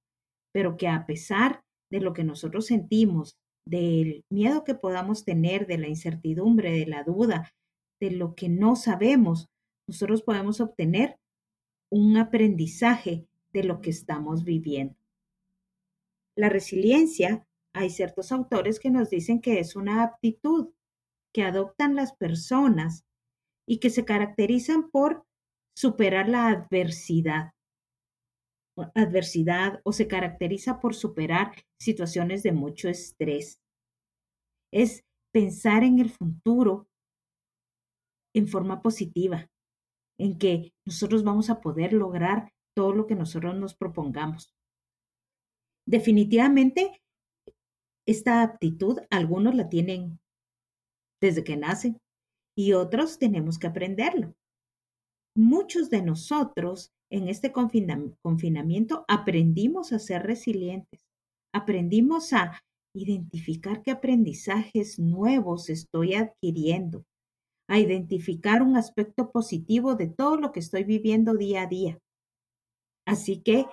pero 0.55 0.77
que 0.77 0.89
a 0.89 1.05
pesar 1.05 1.63
de 1.91 2.01
lo 2.01 2.15
que 2.15 2.25
nosotros 2.25 2.67
sentimos, 2.67 3.37
del 3.67 4.25
miedo 4.31 4.65
que 4.65 4.75
podamos 4.75 5.25
tener, 5.25 5.67
de 5.67 5.79
la 5.79 5.89
incertidumbre, 5.89 6.73
de 6.73 6.87
la 6.87 7.03
duda, 7.03 7.53
de 8.01 8.11
lo 8.11 8.35
que 8.35 8.49
no 8.49 8.77
sabemos, 8.77 9.49
nosotros 9.89 10.23
podemos 10.23 10.61
obtener 10.61 11.19
un 11.91 12.17
aprendizaje 12.17 13.27
de 13.53 13.65
lo 13.65 13.81
que 13.81 13.91
estamos 13.91 14.45
viviendo. 14.45 14.97
La 16.37 16.49
resiliencia, 16.49 17.47
hay 17.75 17.91
ciertos 17.91 18.33
autores 18.33 18.81
que 18.81 18.91
nos 18.91 19.11
dicen 19.11 19.41
que 19.41 19.61
es 19.61 19.77
una 19.77 20.03
aptitud 20.03 20.71
que 21.33 21.43
adoptan 21.43 21.95
las 21.95 22.15
personas 22.15 23.05
y 23.67 23.79
que 23.79 23.91
se 23.91 24.05
caracterizan 24.05 24.91
por 24.91 25.25
superar 25.77 26.29
la 26.29 26.49
adversidad 26.49 27.55
adversidad 28.95 29.81
o 29.85 29.93
se 29.93 30.09
caracteriza 30.09 30.81
por 30.81 30.95
superar 30.95 31.55
situaciones 31.79 32.43
de 32.43 32.53
mucho 32.53 32.89
estrés. 32.89 33.61
Es 34.73 35.05
pensar 35.33 35.85
en 35.85 35.99
el 35.99 36.11
futuro 36.11 36.89
en 38.35 38.49
forma 38.49 38.83
positiva, 38.83 39.49
en 40.19 40.39
que 40.39 40.73
nosotros 40.85 41.23
vamos 41.23 41.51
a 41.51 41.61
poder 41.61 41.93
lograr 41.93 42.53
todo 42.75 42.93
lo 42.93 43.07
que 43.07 43.15
nosotros 43.15 43.55
nos 43.55 43.77
propongamos. 43.77 44.53
Definitivamente, 45.87 47.01
esta 48.07 48.43
aptitud 48.43 48.99
algunos 49.11 49.55
la 49.55 49.69
tienen 49.69 50.19
desde 51.21 51.45
que 51.45 51.57
nacen 51.57 51.99
y 52.57 52.73
otros 52.73 53.19
tenemos 53.19 53.59
que 53.59 53.67
aprenderlo. 53.67 54.35
Muchos 55.37 55.91
de 55.91 56.03
nosotros 56.03 56.93
en 57.11 57.29
este 57.29 57.53
confinamiento 57.53 59.05
aprendimos 59.09 59.93
a 59.93 59.99
ser 59.99 60.23
resilientes, 60.23 61.01
aprendimos 61.53 62.33
a 62.33 62.61
identificar 62.95 63.83
qué 63.83 63.91
aprendizajes 63.91 64.99
nuevos 64.99 65.69
estoy 65.69 66.15
adquiriendo, 66.15 67.05
a 67.69 67.79
identificar 67.79 68.63
un 68.63 68.77
aspecto 68.77 69.31
positivo 69.33 69.97
de 69.97 70.09
todo 70.09 70.37
lo 70.37 70.53
que 70.53 70.61
estoy 70.61 70.85
viviendo 70.85 71.35
día 71.35 71.63
a 71.63 71.67
día. 71.67 71.99
Así 73.07 73.43
que 73.43 73.67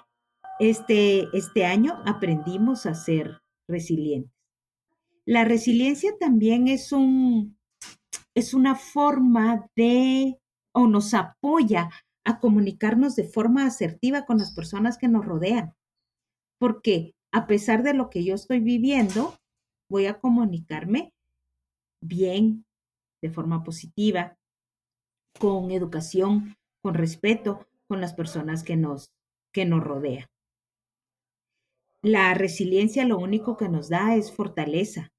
este, 0.60 1.28
este 1.34 1.66
año 1.66 2.02
aprendimos 2.06 2.86
a 2.86 2.96
ser 2.96 3.42
resilientes. 3.68 4.32
La 5.26 5.46
resiliencia 5.46 6.18
también 6.20 6.68
es, 6.68 6.92
un, 6.92 7.58
es 8.36 8.54
una 8.54 8.76
forma 8.76 9.68
de, 9.76 10.40
o 10.74 10.88
nos 10.88 11.14
apoya 11.14 11.90
a 12.26 12.40
comunicarnos 12.40 13.16
de 13.16 13.24
forma 13.24 13.66
asertiva 13.66 14.26
con 14.26 14.38
las 14.38 14.54
personas 14.54 14.98
que 14.98 15.08
nos 15.08 15.26
rodean. 15.26 15.74
Porque 16.60 17.14
a 17.34 17.48
pesar 17.48 17.84
de 17.84 17.94
lo 17.94 18.10
que 18.10 18.24
yo 18.24 18.36
estoy 18.36 18.60
viviendo, 18.60 19.36
voy 19.90 20.06
a 20.06 20.20
comunicarme 20.20 21.14
bien, 22.02 22.66
de 23.22 23.30
forma 23.30 23.64
positiva, 23.64 24.38
con 25.40 25.72
educación, 25.72 26.56
con 26.82 26.94
respeto, 26.94 27.68
con 27.88 28.02
las 28.02 28.14
personas 28.14 28.64
que 28.64 28.76
nos, 28.76 29.12
que 29.54 29.66
nos 29.66 29.84
rodean. 29.84 30.28
La 32.04 32.34
resiliencia 32.34 33.06
lo 33.06 33.20
único 33.20 33.58
que 33.58 33.70
nos 33.70 33.90
da 33.90 34.16
es 34.16 34.32
fortaleza. 34.32 35.11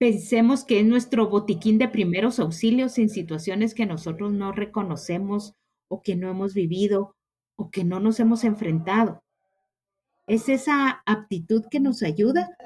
Pensemos 0.00 0.64
que 0.64 0.80
es 0.80 0.86
nuestro 0.86 1.28
botiquín 1.28 1.76
de 1.76 1.86
primeros 1.86 2.40
auxilios 2.40 2.96
en 2.96 3.10
situaciones 3.10 3.74
que 3.74 3.84
nosotros 3.84 4.32
no 4.32 4.50
reconocemos 4.50 5.52
o 5.90 6.00
que 6.00 6.16
no 6.16 6.30
hemos 6.30 6.54
vivido 6.54 7.16
o 7.54 7.70
que 7.70 7.84
no 7.84 8.00
nos 8.00 8.18
hemos 8.18 8.44
enfrentado. 8.44 9.22
Es 10.26 10.48
esa 10.48 11.02
aptitud 11.04 11.66
que 11.70 11.80
nos 11.80 12.02
ayuda 12.02 12.56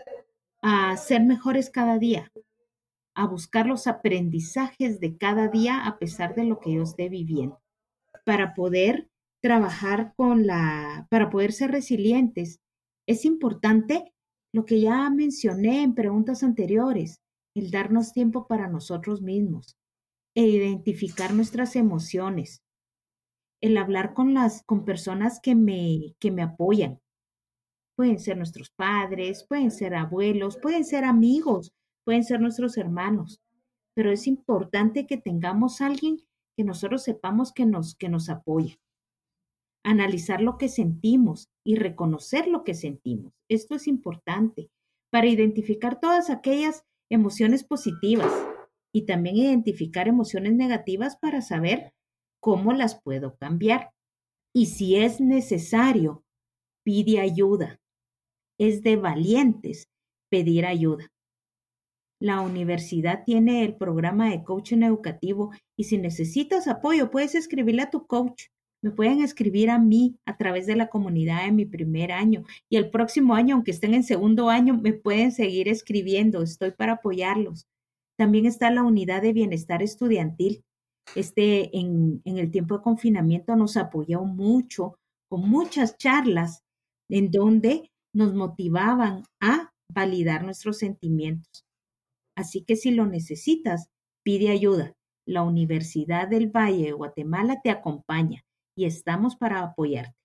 a 0.63 0.97
ser 0.97 1.25
mejores 1.25 1.71
cada 1.71 1.99
día, 1.99 2.31
a 3.17 3.27
buscar 3.27 3.67
los 3.67 3.89
aprendizajes 3.89 5.01
de 5.01 5.17
cada 5.17 5.49
día 5.49 5.87
a 5.87 5.99
pesar 5.99 6.37
de 6.37 6.45
lo 6.45 6.61
que 6.61 6.75
yo 6.75 6.85
esté 6.85 7.09
viviendo, 7.09 7.61
para 8.25 8.55
poder 8.55 9.09
trabajar 9.43 10.15
con 10.15 10.47
la, 10.47 11.09
para 11.11 11.31
poder 11.31 11.53
ser 11.53 11.73
resilientes. 11.73 12.61
Es 13.09 13.25
importante 13.25 14.15
lo 14.53 14.65
que 14.65 14.81
ya 14.81 15.11
mencioné 15.11 15.83
en 15.83 15.97
preguntas 15.97 16.45
anteriores, 16.45 17.24
el 17.55 17.71
darnos 17.71 18.13
tiempo 18.13 18.47
para 18.47 18.69
nosotros 18.69 19.23
mismos 19.23 19.77
e 20.35 20.43
identificar 20.43 21.33
nuestras 21.33 21.77
emociones, 21.77 22.63
el 23.61 23.77
hablar 23.77 24.15
con 24.15 24.35
las 24.35 24.63
con 24.65 24.85
personas 24.85 25.41
que 25.41 25.55
me 25.55 26.15
que 26.19 26.31
me 26.31 26.43
apoyan. 26.43 27.01
Pueden 27.97 28.19
ser 28.19 28.37
nuestros 28.37 28.71
padres, 28.71 29.47
pueden 29.49 29.71
ser 29.71 29.95
abuelos, 29.95 30.59
pueden 30.61 30.85
ser 30.85 31.05
amigos, 31.05 31.73
pueden 32.05 32.25
ser 32.25 32.41
nuestros 32.41 32.77
hermanos, 32.77 33.41
pero 33.95 34.11
es 34.11 34.27
importante 34.27 35.07
que 35.07 35.17
tengamos 35.17 35.81
alguien 35.81 36.19
que 36.57 36.65
nosotros 36.65 37.05
sepamos 37.05 37.53
que 37.53 37.67
nos 37.67 37.95
que 37.95 38.09
nos 38.09 38.29
apoya. 38.29 38.77
Analizar 39.85 40.41
lo 40.41 40.59
que 40.59 40.69
sentimos 40.69 41.49
y 41.65 41.77
reconocer 41.77 42.49
lo 42.49 42.65
que 42.65 42.75
sentimos. 42.75 43.33
Esto 43.49 43.77
es 43.77 43.87
importante 43.87 44.71
para 45.11 45.29
identificar 45.29 46.01
todas 46.01 46.31
aquellas 46.31 46.85
emociones 47.15 47.65
positivas 47.65 48.33
y 48.93 49.07
también 49.07 49.37
identificar 49.37 50.09
emociones 50.09 50.55
negativas 50.55 51.17
para 51.17 51.43
saber 51.43 51.93
cómo 52.41 52.73
las 52.73 53.01
puedo 53.01 53.37
cambiar. 53.37 53.91
Y 54.55 54.67
si 54.67 54.97
es 54.97 55.21
necesario, 55.21 56.25
pide 56.85 57.21
ayuda. 57.21 57.81
Es 58.59 58.83
de 58.83 58.97
valientes 58.97 59.89
pedir 60.31 60.67
ayuda. 60.67 61.11
La 62.21 62.41
universidad 62.41 63.25
tiene 63.25 63.65
el 63.65 63.77
programa 63.77 64.31
de 64.31 64.45
coaching 64.45 64.83
educativo 64.83 65.51
y 65.77 65.85
si 65.85 65.99
necesitas 65.99 66.69
apoyo, 66.69 67.11
puedes 67.11 67.35
escribirle 67.35 67.83
a 67.83 67.91
tu 67.91 68.07
coach. 68.07 68.45
Me 68.85 68.91
pueden 68.91 69.23
escribir 69.23 69.71
a 69.71 69.79
mí 69.79 70.19
a 70.27 70.37
través 70.37 70.67
de 70.67 70.77
la 70.77 70.89
comunidad 70.91 71.47
de 71.47 71.53
mi 71.53 71.65
primer 71.65 72.13
año 72.13 72.45
y 72.69 72.77
el 72.77 72.91
próximo 72.91 73.35
año, 73.35 73.55
aunque 73.55 73.71
estén 73.71 73.95
en 73.95 74.03
segundo 74.05 74.51
año, 74.51 74.77
me 74.77 74.93
pueden 74.93 75.33
seguir 75.33 75.71
escribiendo. 75.71 76.43
Estoy 76.43 76.73
para 76.73 76.93
apoyarlos. 76.93 77.67
También 78.19 78.45
está 78.45 78.71
la 78.71 78.83
unidad 78.83 79.23
de 79.23 79.33
bienestar 79.33 79.83
estudiantil. 79.83 80.65
Este, 81.15 81.75
en, 81.79 82.21
en 82.27 82.37
el 82.37 82.51
tiempo 82.51 82.77
de 82.77 82.83
confinamiento 82.83 83.57
nos 83.57 83.79
apoyó 83.79 84.25
mucho 84.25 84.99
con 85.31 85.49
muchas 85.49 85.97
charlas 85.97 86.63
en 87.09 87.31
donde 87.31 87.91
nos 88.15 88.35
motivaban 88.35 89.23
a 89.41 89.73
validar 89.91 90.45
nuestros 90.45 90.77
sentimientos. 90.77 91.65
Así 92.37 92.63
que 92.65 92.77
si 92.77 92.91
lo 92.91 93.07
necesitas, 93.07 93.89
pide 94.23 94.51
ayuda. 94.51 94.93
La 95.27 95.43
Universidad 95.43 96.29
del 96.29 96.49
Valle 96.55 96.85
de 96.85 96.93
Guatemala 96.93 97.63
te 97.65 97.71
acompaña 97.71 98.44
y 98.77 98.87
estamos 98.87 99.37
para 99.37 99.63
apoyarte. 99.63 100.17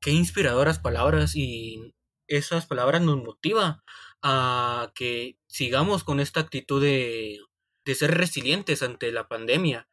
Qué 0.00 0.12
inspiradoras 0.12 0.78
palabras 0.78 1.36
y 1.36 1.94
esas 2.26 2.66
palabras 2.66 3.02
nos 3.02 3.16
motiva 3.16 3.82
a 4.22 4.92
que 4.94 5.36
sigamos 5.48 6.04
con 6.04 6.20
esta 6.20 6.40
actitud 6.40 6.80
de, 6.80 7.38
de 7.84 7.94
ser 7.94 8.16
resilientes 8.16 8.82
ante 8.82 9.12
la 9.12 9.28
pandemia. 9.28 9.88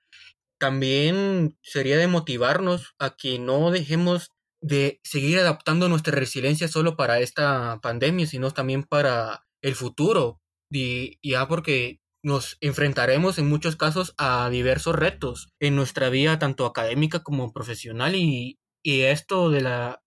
También 0.60 1.58
sería 1.62 1.98
de 1.98 2.08
motivarnos 2.08 2.96
a 3.00 3.16
que 3.16 3.40
no 3.40 3.72
dejemos 3.72 4.32
de 4.62 5.00
seguir 5.04 5.40
adaptando 5.40 5.88
nuestra 5.88 6.16
resiliencia 6.16 6.68
solo 6.68 6.96
para 6.96 7.20
esta 7.20 7.80
pandemia, 7.82 8.26
sino 8.26 8.52
también 8.52 8.84
para 8.84 9.46
el 9.62 9.76
futuro. 9.76 10.40
Y 10.72 11.20
ya 11.22 11.48
porque 11.48 12.00
nos 12.24 12.58
enfrentaremos 12.62 13.38
en 13.38 13.48
muchos 13.48 13.76
casos 13.76 14.14
a 14.18 14.50
diversos 14.50 14.96
retos 14.96 15.50
en 15.60 15.76
nuestra 15.76 16.10
vida, 16.10 16.40
tanto 16.40 16.66
académica 16.66 17.22
como 17.24 17.52
profesional, 17.54 18.16
y, 18.16 18.60
y 18.84 19.02
esto 19.02 19.50
de 19.50 19.62
la, 19.62 20.02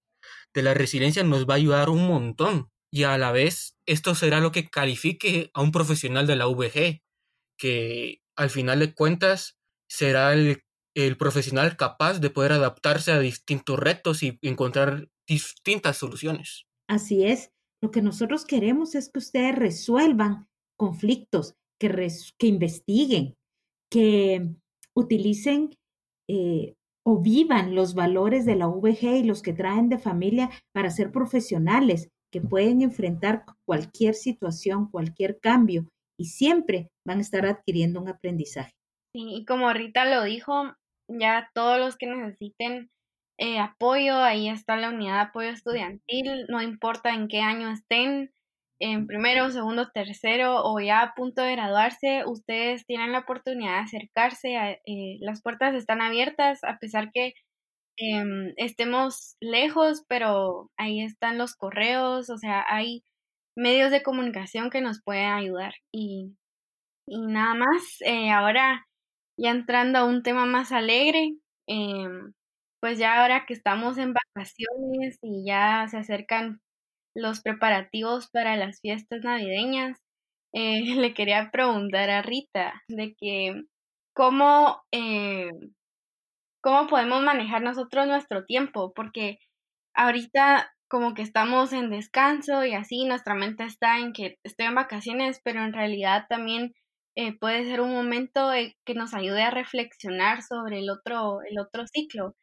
de 0.54 0.62
la 0.62 0.74
resiliencia 0.74 1.24
nos 1.24 1.48
va 1.48 1.54
a 1.54 1.58
ayudar 1.58 1.90
un 1.90 2.06
montón. 2.06 2.68
Y 2.92 3.04
a 3.04 3.16
la 3.18 3.30
vez, 3.30 3.76
esto 3.86 4.14
será 4.14 4.40
lo 4.40 4.50
que 4.52 4.68
califique 4.68 5.50
a 5.54 5.62
un 5.62 5.70
profesional 5.70 6.26
de 6.26 6.36
la 6.36 6.46
VG, 6.46 7.02
que 7.58 8.18
al 8.36 8.50
final 8.50 8.80
de 8.80 8.94
cuentas 8.94 9.58
será 9.88 10.32
el, 10.32 10.62
el 10.96 11.16
profesional 11.16 11.76
capaz 11.76 12.20
de 12.20 12.30
poder 12.30 12.52
adaptarse 12.52 13.12
a 13.12 13.20
distintos 13.20 13.78
retos 13.78 14.22
y 14.22 14.38
encontrar 14.42 15.08
distintas 15.28 15.98
soluciones. 15.98 16.66
Así 16.88 17.24
es, 17.24 17.52
lo 17.80 17.90
que 17.90 18.02
nosotros 18.02 18.44
queremos 18.44 18.94
es 18.94 19.10
que 19.10 19.20
ustedes 19.20 19.54
resuelvan 19.54 20.48
conflictos, 20.76 21.54
que, 21.80 22.46
investiguen, 22.46 23.34
que 23.90 24.54
utilicen 24.94 25.70
eh, 26.28 26.74
o 27.04 27.20
vivan 27.20 27.74
los 27.74 27.94
valores 27.94 28.44
de 28.44 28.56
la 28.56 28.66
VG 28.66 29.16
y 29.16 29.24
los 29.24 29.42
que 29.42 29.54
traen 29.54 29.88
de 29.88 29.98
familia 29.98 30.50
para 30.72 30.90
ser 30.90 31.10
profesionales 31.10 32.08
que 32.32 32.40
pueden 32.40 32.82
enfrentar 32.82 33.44
cualquier 33.66 34.14
situación, 34.14 34.90
cualquier 34.90 35.40
cambio 35.40 35.88
y 36.18 36.26
siempre 36.26 36.90
van 37.06 37.18
a 37.18 37.22
estar 37.22 37.46
adquiriendo 37.46 38.00
un 38.00 38.08
aprendizaje. 38.08 38.72
Y 39.12 39.44
como 39.44 39.72
Rita 39.72 40.04
lo 40.04 40.22
dijo, 40.22 40.74
ya 41.08 41.50
todos 41.54 41.80
los 41.80 41.96
que 41.96 42.06
necesiten 42.06 42.90
eh, 43.38 43.58
apoyo, 43.58 44.16
ahí 44.16 44.48
está 44.48 44.76
la 44.76 44.90
unidad 44.90 45.14
de 45.14 45.20
apoyo 45.20 45.48
estudiantil, 45.48 46.46
no 46.48 46.62
importa 46.62 47.14
en 47.14 47.26
qué 47.26 47.40
año 47.40 47.70
estén, 47.70 48.30
en 48.80 49.06
primero, 49.06 49.50
segundo, 49.50 49.90
tercero 49.92 50.62
o 50.64 50.80
ya 50.80 51.02
a 51.02 51.14
punto 51.14 51.42
de 51.42 51.52
graduarse, 51.52 52.24
ustedes 52.26 52.86
tienen 52.86 53.12
la 53.12 53.20
oportunidad 53.20 53.74
de 53.74 53.80
acercarse. 53.84 54.80
Eh, 54.86 55.18
las 55.20 55.42
puertas 55.42 55.74
están 55.74 56.00
abiertas 56.02 56.64
a 56.64 56.78
pesar 56.78 57.10
que 57.12 57.34
em, 57.98 58.54
estemos 58.56 59.36
lejos, 59.40 60.04
pero 60.08 60.70
ahí 60.78 61.02
están 61.02 61.38
los 61.38 61.54
correos, 61.56 62.30
o 62.30 62.38
sea, 62.38 62.64
hay 62.68 63.04
medios 63.56 63.90
de 63.92 64.02
comunicación 64.02 64.70
que 64.70 64.80
nos 64.82 65.02
pueden 65.02 65.30
ayudar. 65.32 65.74
Y, 65.92 66.36
y 67.06 67.20
nada 67.26 67.54
más, 67.54 67.98
eh, 68.02 68.30
ahora 68.32 68.86
ya 69.38 69.50
entrando 69.50 69.98
a 70.00 70.04
un 70.06 70.22
tema 70.22 70.46
más 70.46 70.72
alegre, 70.72 71.34
em, 71.68 72.32
pues 72.80 72.98
ya 72.98 73.22
ahora 73.22 73.46
que 73.46 73.54
estamos 73.54 73.98
en 73.98 74.14
vacaciones 74.14 75.18
y 75.22 75.44
ya 75.46 75.86
se 75.90 75.98
acercan 75.98 76.60
los 77.14 77.42
preparativos 77.42 78.28
para 78.30 78.56
las 78.56 78.80
fiestas 78.80 79.22
navideñas, 79.22 79.98
eh, 80.52 80.82
le 80.96 81.14
quería 81.14 81.50
preguntar 81.52 82.10
a 82.10 82.22
Rita 82.22 82.82
de 82.88 83.14
que 83.18 83.62
cómo, 84.14 84.82
eh, 84.92 85.50
cómo 86.62 86.86
podemos 86.86 87.22
manejar 87.22 87.62
nosotros 87.62 88.06
nuestro 88.06 88.44
tiempo, 88.44 88.92
porque 88.94 89.38
ahorita 89.94 90.72
como 90.88 91.14
que 91.14 91.22
estamos 91.22 91.72
en 91.72 91.90
descanso 91.90 92.64
y 92.64 92.74
así 92.74 93.04
nuestra 93.04 93.34
mente 93.34 93.64
está 93.64 93.98
en 94.00 94.12
que 94.12 94.38
estoy 94.44 94.66
en 94.66 94.74
vacaciones, 94.74 95.40
pero 95.44 95.62
en 95.64 95.72
realidad 95.72 96.26
también 96.28 96.74
eh, 97.16 97.38
puede 97.38 97.64
ser 97.64 97.80
un 97.80 97.92
momento 97.92 98.50
que 98.84 98.94
nos 98.94 99.14
ayude 99.14 99.42
a 99.42 99.50
reflexionar 99.50 100.42
sobre 100.42 100.80
el 100.80 100.90
otro, 100.90 101.42
el 101.48 101.58
otro 101.60 101.86
ciclo. 101.86 102.34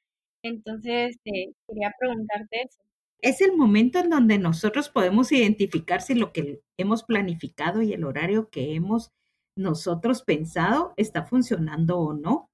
Entonces, 0.44 1.18
quería 1.24 1.94
preguntarte 2.00 2.64
eso 2.64 2.87
es 3.22 3.42
el 3.42 3.56
momento 3.56 4.00
en 4.00 4.10
donde 4.10 4.38
nosotros 4.38 4.90
podemos 4.90 5.32
identificar 5.32 6.02
si 6.02 6.14
lo 6.14 6.32
que 6.32 6.62
hemos 6.78 7.04
planificado 7.04 7.82
y 7.82 7.94
el 7.94 8.04
horario 8.04 8.50
que 8.50 8.76
hemos 8.76 9.12
nosotros 9.56 10.22
pensado 10.22 10.94
está 10.98 11.26
funcionando 11.26 11.98
o 11.98 12.14
no. 12.14 12.52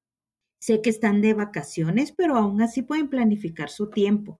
Sé 0.61 0.81
que 0.81 0.89
están 0.89 1.21
de 1.21 1.33
vacaciones, 1.33 2.13
pero 2.13 2.37
aún 2.37 2.61
así 2.61 2.81
pueden 2.81 3.09
planificar 3.09 3.69
su 3.69 3.89
tiempo. 3.89 4.39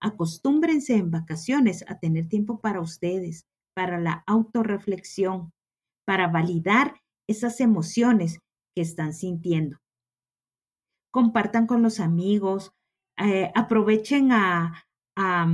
Acostúmbrense 0.00 0.94
en 0.94 1.10
vacaciones 1.10 1.84
a 1.86 1.98
tener 1.98 2.28
tiempo 2.28 2.60
para 2.60 2.80
ustedes, 2.80 3.46
para 3.74 4.00
la 4.00 4.24
autorreflexión, 4.26 5.52
para 6.06 6.28
validar 6.28 7.02
esas 7.28 7.60
emociones 7.60 8.38
que 8.74 8.80
están 8.80 9.12
sintiendo. 9.12 9.78
Compartan 11.10 11.66
con 11.66 11.82
los 11.82 12.00
amigos, 12.00 12.72
eh, 13.18 13.50
aprovechen 13.54 14.32
a, 14.32 14.87
a 15.20 15.48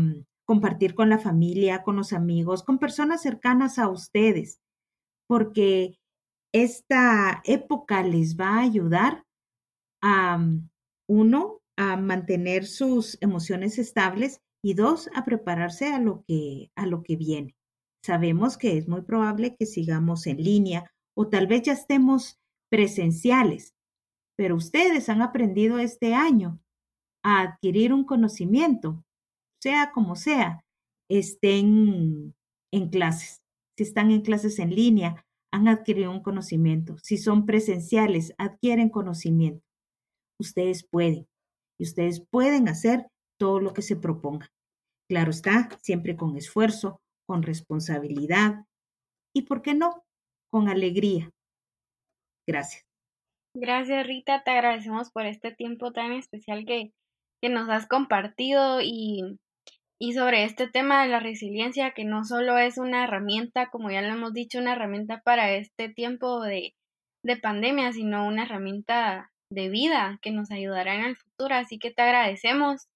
compartir 0.44 0.94
con 0.94 1.08
la 1.08 1.18
familia, 1.18 1.82
con 1.82 1.96
los 1.96 2.12
amigos, 2.12 2.62
con 2.62 2.78
personas 2.78 3.22
cercanas 3.22 3.78
a 3.78 3.88
ustedes, 3.88 4.60
porque 5.26 5.98
esta 6.52 7.40
época 7.44 8.02
les 8.02 8.36
va 8.36 8.58
a 8.58 8.60
ayudar 8.60 9.24
a, 10.02 10.38
uno, 11.08 11.62
a 11.76 11.96
mantener 11.96 12.66
sus 12.66 13.16
emociones 13.22 13.78
estables 13.78 14.40
y 14.62 14.74
dos, 14.74 15.08
a 15.14 15.24
prepararse 15.24 15.92
a 15.92 15.98
lo 15.98 16.22
que, 16.28 16.70
a 16.76 16.86
lo 16.86 17.02
que 17.02 17.16
viene. 17.16 17.56
Sabemos 18.04 18.58
que 18.58 18.76
es 18.76 18.86
muy 18.86 19.00
probable 19.00 19.56
que 19.56 19.64
sigamos 19.64 20.26
en 20.26 20.44
línea 20.44 20.92
o 21.16 21.28
tal 21.28 21.46
vez 21.46 21.62
ya 21.62 21.72
estemos 21.72 22.38
presenciales, 22.70 23.74
pero 24.36 24.56
ustedes 24.56 25.08
han 25.08 25.22
aprendido 25.22 25.78
este 25.78 26.14
año 26.14 26.60
a 27.22 27.40
adquirir 27.40 27.94
un 27.94 28.04
conocimiento 28.04 29.02
sea 29.64 29.92
como 29.92 30.14
sea, 30.14 30.62
estén 31.10 32.34
en 32.70 32.90
clases. 32.90 33.40
Si 33.78 33.84
están 33.84 34.10
en 34.10 34.20
clases 34.20 34.58
en 34.58 34.74
línea, 34.74 35.24
han 35.50 35.68
adquirido 35.68 36.10
un 36.10 36.22
conocimiento. 36.22 36.98
Si 36.98 37.16
son 37.16 37.46
presenciales, 37.46 38.34
adquieren 38.36 38.90
conocimiento. 38.90 39.64
Ustedes 40.38 40.86
pueden. 40.86 41.26
Y 41.80 41.84
ustedes 41.84 42.20
pueden 42.30 42.68
hacer 42.68 43.06
todo 43.40 43.58
lo 43.58 43.72
que 43.72 43.80
se 43.80 43.96
proponga. 43.96 44.52
Claro 45.08 45.30
está, 45.30 45.70
siempre 45.80 46.14
con 46.14 46.36
esfuerzo, 46.36 47.00
con 47.26 47.42
responsabilidad 47.42 48.66
y, 49.34 49.42
¿por 49.42 49.62
qué 49.62 49.72
no?, 49.72 50.04
con 50.52 50.68
alegría. 50.68 51.30
Gracias. 52.46 52.84
Gracias 53.56 54.06
Rita, 54.06 54.42
te 54.44 54.50
agradecemos 54.50 55.10
por 55.10 55.24
este 55.24 55.52
tiempo 55.52 55.90
tan 55.92 56.12
especial 56.12 56.66
que, 56.66 56.92
que 57.40 57.48
nos 57.48 57.70
has 57.70 57.86
compartido 57.86 58.80
y, 58.82 59.38
y 60.00 60.12
sobre 60.12 60.44
este 60.44 60.68
tema 60.68 61.02
de 61.02 61.08
la 61.08 61.20
resiliencia, 61.20 61.92
que 61.92 62.04
no 62.04 62.24
solo 62.24 62.58
es 62.58 62.78
una 62.78 63.04
herramienta, 63.04 63.70
como 63.70 63.90
ya 63.90 64.02
lo 64.02 64.08
hemos 64.08 64.32
dicho, 64.32 64.58
una 64.58 64.72
herramienta 64.72 65.20
para 65.24 65.52
este 65.52 65.88
tiempo 65.88 66.42
de, 66.42 66.74
de 67.24 67.36
pandemia, 67.36 67.92
sino 67.92 68.26
una 68.26 68.44
herramienta 68.44 69.30
de 69.50 69.68
vida 69.68 70.18
que 70.20 70.32
nos 70.32 70.50
ayudará 70.50 70.94
en 70.94 71.04
el 71.04 71.16
futuro. 71.16 71.54
Así 71.54 71.78
que 71.78 71.90
te 71.90 72.02
agradecemos. 72.02 72.88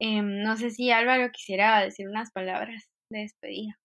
Em, 0.00 0.42
no 0.42 0.56
sé 0.56 0.70
si 0.70 0.92
Álvaro 0.92 1.30
quisiera 1.32 1.80
decir 1.80 2.08
unas 2.08 2.30
palabras 2.30 2.88
de 3.10 3.20
despedida. 3.20 3.76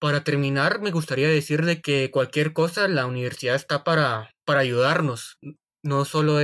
Para 0.00 0.22
terminar, 0.22 0.82
me 0.82 0.90
gustaría 0.90 1.28
decir 1.28 1.64
de 1.64 1.80
que 1.80 2.10
cualquier 2.10 2.52
cosa, 2.52 2.86
la 2.88 3.06
universidad 3.06 3.54
está 3.54 3.82
para, 3.82 4.30
para 4.44 4.60
ayudarnos. 4.60 5.38
No 5.82 6.04
solo 6.04 6.38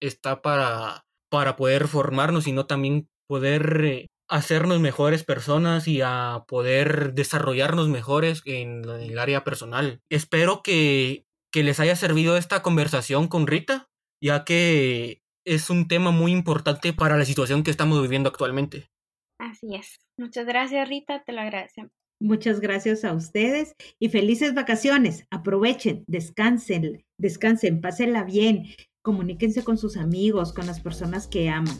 está 0.00 0.42
para, 0.42 1.04
para 1.30 1.56
poder 1.56 1.88
formarnos, 1.88 2.44
sino 2.44 2.66
también 2.66 3.08
poder 3.26 3.84
eh, 3.84 4.06
hacernos 4.28 4.80
mejores 4.80 5.24
personas 5.24 5.88
y 5.88 6.00
a 6.02 6.44
poder 6.48 7.14
desarrollarnos 7.14 7.88
mejores 7.88 8.42
en 8.44 8.84
el 8.88 9.18
área 9.18 9.44
personal. 9.44 10.00
Espero 10.10 10.62
que, 10.62 11.26
que 11.52 11.62
les 11.62 11.80
haya 11.80 11.96
servido 11.96 12.36
esta 12.36 12.62
conversación 12.62 13.28
con 13.28 13.46
Rita, 13.46 13.88
ya 14.20 14.44
que 14.44 15.22
es 15.44 15.70
un 15.70 15.88
tema 15.88 16.10
muy 16.10 16.32
importante 16.32 16.92
para 16.92 17.16
la 17.16 17.24
situación 17.24 17.62
que 17.62 17.70
estamos 17.70 18.02
viviendo 18.02 18.28
actualmente. 18.28 18.90
Así 19.38 19.74
es. 19.74 19.98
Muchas 20.18 20.46
gracias, 20.46 20.88
Rita, 20.88 21.22
te 21.24 21.32
lo 21.32 21.40
agradecemos. 21.40 21.92
Muchas 22.18 22.60
gracias 22.60 23.04
a 23.04 23.12
ustedes 23.12 23.74
y 23.98 24.08
felices 24.08 24.54
vacaciones. 24.54 25.26
Aprovechen, 25.30 26.04
descansen, 26.06 27.04
descansen, 27.18 27.82
pásenla 27.82 28.24
bien, 28.24 28.64
comuníquense 29.02 29.62
con 29.62 29.76
sus 29.76 29.98
amigos, 29.98 30.54
con 30.54 30.66
las 30.66 30.80
personas 30.80 31.26
que 31.26 31.50
aman. 31.50 31.78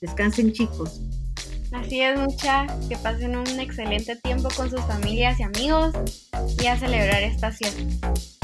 Descansen, 0.00 0.52
chicos. 0.52 1.00
Así 1.72 2.00
es, 2.00 2.18
mucha. 2.18 2.66
Que 2.88 2.96
pasen 2.96 3.36
un 3.36 3.60
excelente 3.60 4.16
tiempo 4.16 4.48
con 4.56 4.70
sus 4.70 4.80
familias 4.82 5.38
y 5.40 5.42
amigos 5.42 5.94
y 6.60 6.66
a 6.66 6.78
celebrar 6.78 7.22
esta 7.22 7.50
fiestas. 7.50 8.38